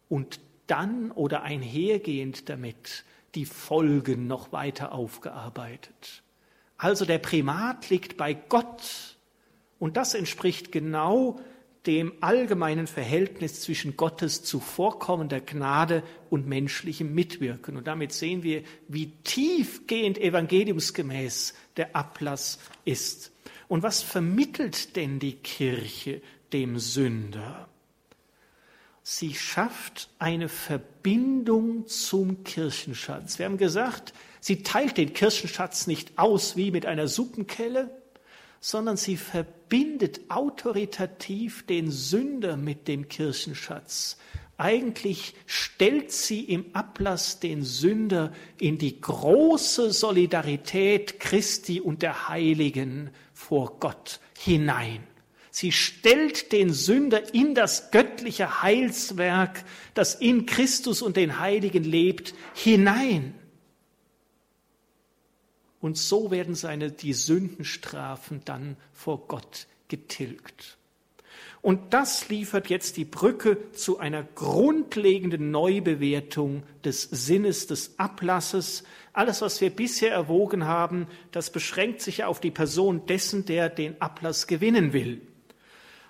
[0.08, 3.04] und dann oder einhergehend damit
[3.36, 6.24] die Folgen noch weiter aufgearbeitet.
[6.78, 9.18] Also der Primat liegt bei Gott
[9.80, 11.40] und das entspricht genau
[11.86, 17.78] dem allgemeinen Verhältnis zwischen Gottes zuvorkommender Gnade und menschlichem Mitwirken.
[17.78, 23.32] Und damit sehen wir, wie tiefgehend evangeliumsgemäß der Ablass ist.
[23.68, 26.22] Und was vermittelt denn die Kirche
[26.52, 27.70] dem Sünder?
[29.02, 33.40] Sie schafft eine Verbindung zum Kirchenschatz.
[33.40, 37.90] Wir haben gesagt, sie teilt den Kirchenschatz nicht aus wie mit einer Suppenkelle,
[38.60, 44.18] sondern sie verbindet autoritativ den Sünder mit dem Kirchenschatz.
[44.58, 53.12] Eigentlich stellt sie im Ablass den Sünder in die große Solidarität Christi und der Heiligen
[53.34, 55.02] vor Gott hinein.
[55.50, 62.34] Sie stellt den Sünder in das göttliche Heilswerk, das in Christus und den Heiligen lebt,
[62.54, 63.34] hinein.
[65.82, 70.78] Und so werden seine, die Sündenstrafen dann vor Gott getilgt.
[71.62, 78.84] Und das liefert jetzt die Brücke zu einer grundlegenden Neubewertung des Sinnes des Ablasses.
[79.12, 83.70] Alles, was wir bisher erwogen haben, das beschränkt sich ja auf die Person dessen, der
[83.70, 85.22] den Ablass gewinnen will.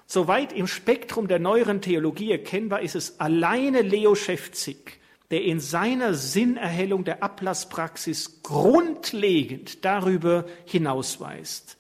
[0.05, 4.98] Soweit im Spektrum der neueren Theologie erkennbar ist es alleine Leo Schäfzig,
[5.31, 11.77] der in seiner Sinnerhellung der Ablasspraxis grundlegend darüber hinausweist.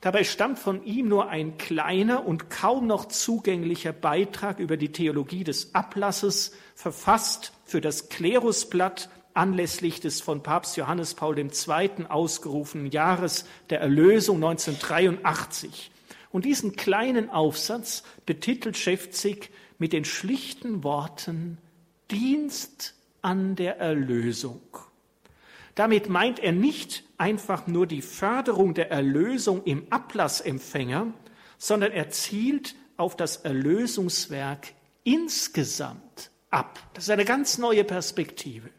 [0.00, 5.44] Dabei stammt von ihm nur ein kleiner und kaum noch zugänglicher Beitrag über die Theologie
[5.44, 11.50] des Ablasses, verfasst für das Klerusblatt anlässlich des von Papst Johannes Paul II.
[12.08, 15.90] ausgerufenen Jahres der Erlösung 1983.
[16.30, 21.58] Und diesen kleinen Aufsatz betitelt Schäfzig mit den schlichten Worten
[22.10, 24.60] Dienst an der Erlösung.
[25.74, 31.12] Damit meint er nicht einfach nur die Förderung der Erlösung im Ablassempfänger,
[31.58, 36.78] sondern er zielt auf das Erlösungswerk insgesamt ab.
[36.94, 38.70] Das ist eine ganz neue Perspektive.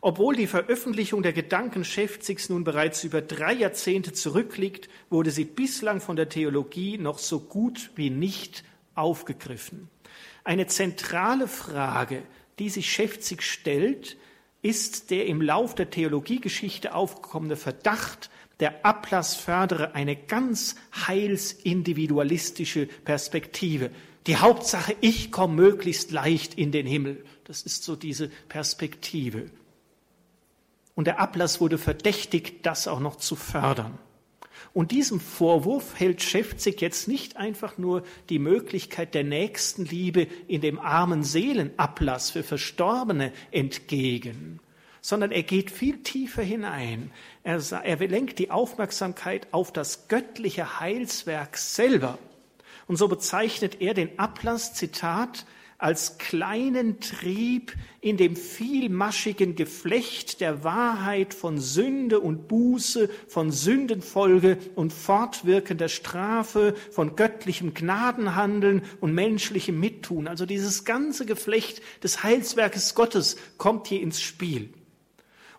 [0.00, 6.02] Obwohl die Veröffentlichung der Gedanken Schäfzigs nun bereits über drei Jahrzehnte zurückliegt, wurde sie bislang
[6.02, 8.64] von der Theologie noch so gut wie nicht
[8.94, 9.88] aufgegriffen.
[10.44, 12.22] Eine zentrale Frage,
[12.58, 14.16] die sich Schäfzig stellt,
[14.62, 18.30] ist der im Lauf der Theologiegeschichte aufgekommene Verdacht,
[18.60, 20.76] der Ablass fördere eine ganz
[21.06, 23.90] heilsindividualistische Perspektive.
[24.26, 27.24] Die Hauptsache, ich komme möglichst leicht in den Himmel.
[27.44, 29.46] Das ist so diese Perspektive.
[30.94, 33.98] Und der Ablass wurde verdächtigt, das auch noch zu fördern.
[34.74, 40.80] Und diesem Vorwurf hält Schäfzig jetzt nicht einfach nur die Möglichkeit der Nächstenliebe in dem
[40.80, 44.58] armen Seelenablass für Verstorbene entgegen,
[45.00, 47.12] sondern er geht viel tiefer hinein.
[47.44, 52.18] Er, er lenkt die Aufmerksamkeit auf das göttliche Heilswerk selber.
[52.88, 55.46] Und so bezeichnet er den Ablass, Zitat,
[55.78, 64.58] als kleinen Trieb in dem vielmaschigen Geflecht der Wahrheit von Sünde und Buße, von Sündenfolge
[64.74, 70.28] und fortwirkender Strafe, von göttlichem Gnadenhandeln und menschlichem Mittun.
[70.28, 74.70] Also dieses ganze Geflecht des Heilswerkes Gottes kommt hier ins Spiel.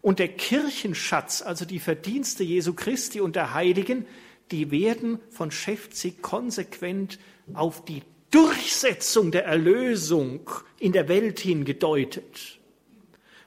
[0.02, 4.06] Und der Kirchenschatz, also die Verdienste Jesu Christi und der Heiligen,
[4.52, 7.18] die werden von Schäfzig konsequent
[7.54, 8.04] auf die
[8.36, 10.42] Durchsetzung der Erlösung
[10.78, 12.60] in der Welt hingedeutet.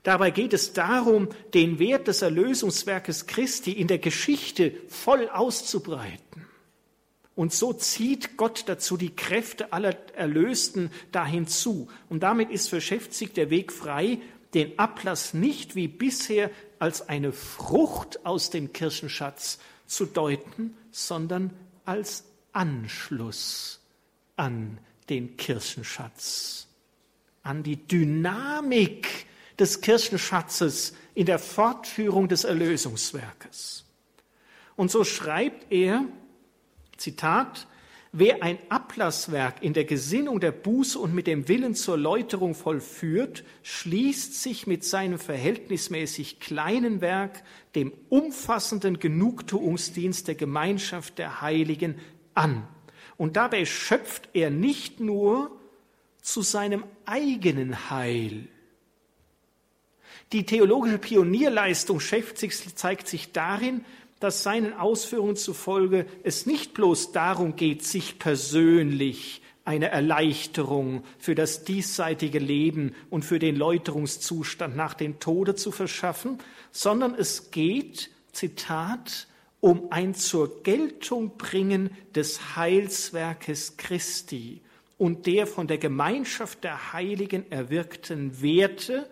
[0.03, 6.47] Dabei geht es darum, den Wert des Erlösungswerkes Christi in der Geschichte voll auszubreiten.
[7.34, 11.89] Und so zieht Gott dazu die Kräfte aller Erlösten dahin zu.
[12.09, 14.20] Und damit ist für Schäfzig der Weg frei,
[14.55, 21.51] den Ablass nicht wie bisher als eine Frucht aus dem Kirchenschatz zu deuten, sondern
[21.84, 22.24] als
[22.55, 23.78] Anschluss
[24.39, 24.78] an
[25.11, 26.68] den Kirchenschatz,
[27.43, 29.26] an die Dynamik
[29.59, 33.84] des Kirchenschatzes in der Fortführung des Erlösungswerkes.
[34.76, 36.05] Und so schreibt er,
[36.97, 37.66] Zitat,
[38.12, 43.45] Wer ein Ablasswerk in der Gesinnung der Buße und mit dem Willen zur Läuterung vollführt,
[43.62, 47.43] schließt sich mit seinem verhältnismäßig kleinen Werk
[47.74, 51.97] dem umfassenden Genugtuungsdienst der Gemeinschaft der Heiligen
[52.32, 52.66] an.
[53.19, 55.51] Und dabei schöpft er nicht nur
[56.23, 58.49] zu seinem eigenen Heil.
[60.33, 63.85] Die theologische Pionierleistung Schäfzigs zeigt sich darin,
[64.21, 71.64] dass seinen Ausführungen zufolge es nicht bloß darum geht, sich persönlich eine Erleichterung für das
[71.64, 76.39] diesseitige Leben und für den Läuterungszustand nach dem Tode zu verschaffen,
[76.73, 79.27] sondern es geht, Zitat,
[79.61, 84.61] um ein zur Geltung bringen des Heilswerkes Christi
[84.98, 89.09] und der von der Gemeinschaft der Heiligen erwirkten Werte,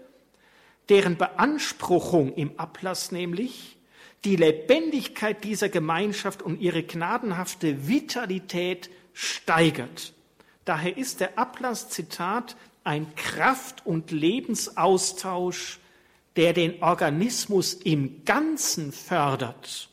[0.88, 3.76] deren Beanspruchung im Ablass nämlich
[4.24, 10.12] die Lebendigkeit dieser Gemeinschaft und ihre gnadenhafte Vitalität steigert.
[10.64, 15.80] Daher ist der Ablass, Zitat, ein Kraft- und Lebensaustausch,
[16.36, 19.90] der den Organismus im Ganzen fördert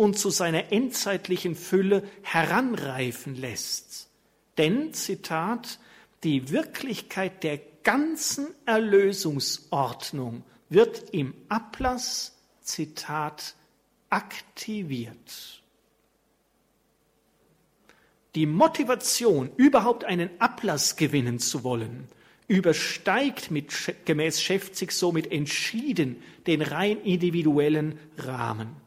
[0.00, 4.08] und zu seiner endzeitlichen Fülle heranreifen lässt.
[4.56, 5.78] Denn, Zitat,
[6.24, 13.54] die Wirklichkeit der ganzen Erlösungsordnung wird im Ablass, Zitat,
[14.08, 15.60] aktiviert.
[18.34, 22.08] Die Motivation, überhaupt einen Ablass gewinnen zu wollen,
[22.48, 23.70] übersteigt mit,
[24.06, 28.80] gemäß Schäfzig somit entschieden den rein individuellen Rahmen.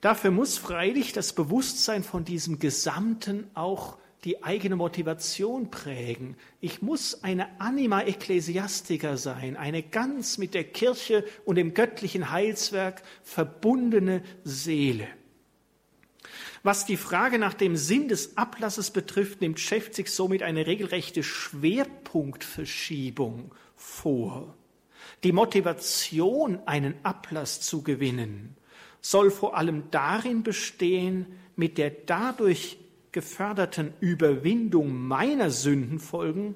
[0.00, 6.36] Dafür muss freilich das Bewusstsein von diesem Gesamten auch die eigene Motivation prägen.
[6.60, 13.02] Ich muss eine Anima Ecclesiastica sein, eine ganz mit der Kirche und dem göttlichen Heilswerk
[13.22, 15.06] verbundene Seele.
[16.62, 23.54] Was die Frage nach dem Sinn des Ablasses betrifft, nimmt Schäfzig somit eine regelrechte Schwerpunktverschiebung
[23.74, 24.54] vor.
[25.24, 28.54] Die Motivation, einen Ablass zu gewinnen,
[29.00, 31.26] soll vor allem darin bestehen,
[31.56, 32.78] mit der dadurch
[33.12, 36.54] geförderten Überwindung meiner Sündenfolgen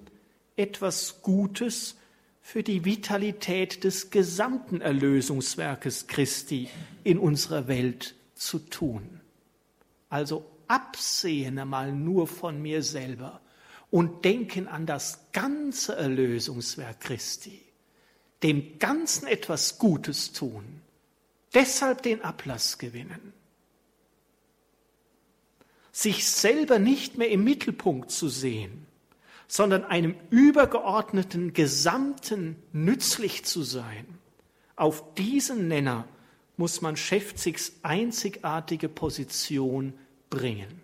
[0.56, 1.96] etwas Gutes
[2.40, 6.68] für die Vitalität des gesamten Erlösungswerkes Christi
[7.02, 9.20] in unserer Welt zu tun.
[10.10, 13.40] Also absehen einmal nur von mir selber
[13.90, 17.62] und denken an das ganze Erlösungswerk Christi,
[18.42, 20.82] dem Ganzen etwas Gutes tun
[21.54, 23.32] deshalb den Ablass gewinnen.
[25.92, 28.86] Sich selber nicht mehr im Mittelpunkt zu sehen,
[29.46, 34.06] sondern einem übergeordneten Gesamten nützlich zu sein.
[34.76, 36.08] Auf diesen Nenner
[36.56, 39.94] muss man Schäfzigs einzigartige Position
[40.30, 40.82] bringen.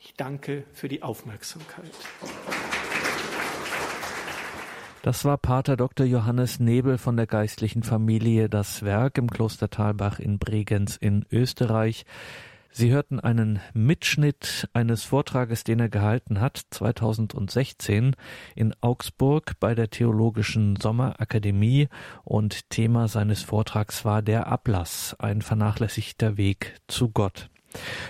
[0.00, 1.90] Ich danke für die Aufmerksamkeit.
[5.04, 6.06] Das war Pater Dr.
[6.06, 12.06] Johannes Nebel von der geistlichen Familie Das Werk im Kloster Talbach in Bregenz in Österreich.
[12.70, 18.16] Sie hörten einen Mitschnitt eines Vortrages, den er gehalten hat 2016
[18.54, 21.88] in Augsburg bei der Theologischen Sommerakademie
[22.22, 27.50] und Thema seines Vortrags war der Ablass, ein vernachlässigter Weg zu Gott.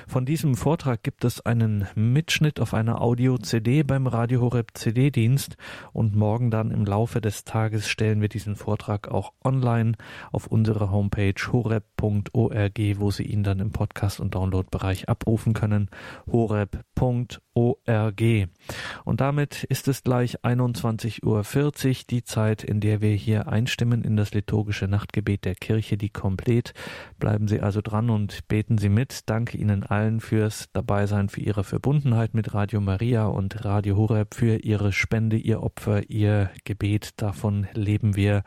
[0.06, 5.56] Von diesem Vortrag gibt es einen Mitschnitt auf einer Audio-CD beim Radio Horeb CD-Dienst
[5.92, 9.92] und morgen dann im Laufe des Tages stellen wir diesen Vortrag auch online
[10.32, 15.88] auf unserer Homepage horeb.org, wo Sie ihn dann im Podcast- und Download-Bereich abrufen können.
[16.30, 17.43] horeb.org.
[17.54, 24.16] Und damit ist es gleich 21.40 Uhr, die Zeit, in der wir hier einstimmen in
[24.16, 26.74] das liturgische Nachtgebet der Kirche, die komplett.
[27.18, 29.30] Bleiben Sie also dran und beten Sie mit.
[29.30, 34.56] Danke Ihnen allen fürs Dabeisein, für Ihre Verbundenheit mit Radio Maria und Radio Horeb, für
[34.56, 37.22] Ihre Spende, Ihr Opfer, Ihr Gebet.
[37.22, 38.42] Davon leben wir.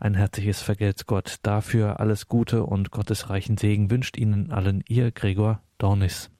[0.00, 1.36] Ein herzliches Vergelt's Gott.
[1.42, 6.30] Dafür alles Gute und Gottes reichen Segen wünscht Ihnen allen Ihr Gregor Dornis.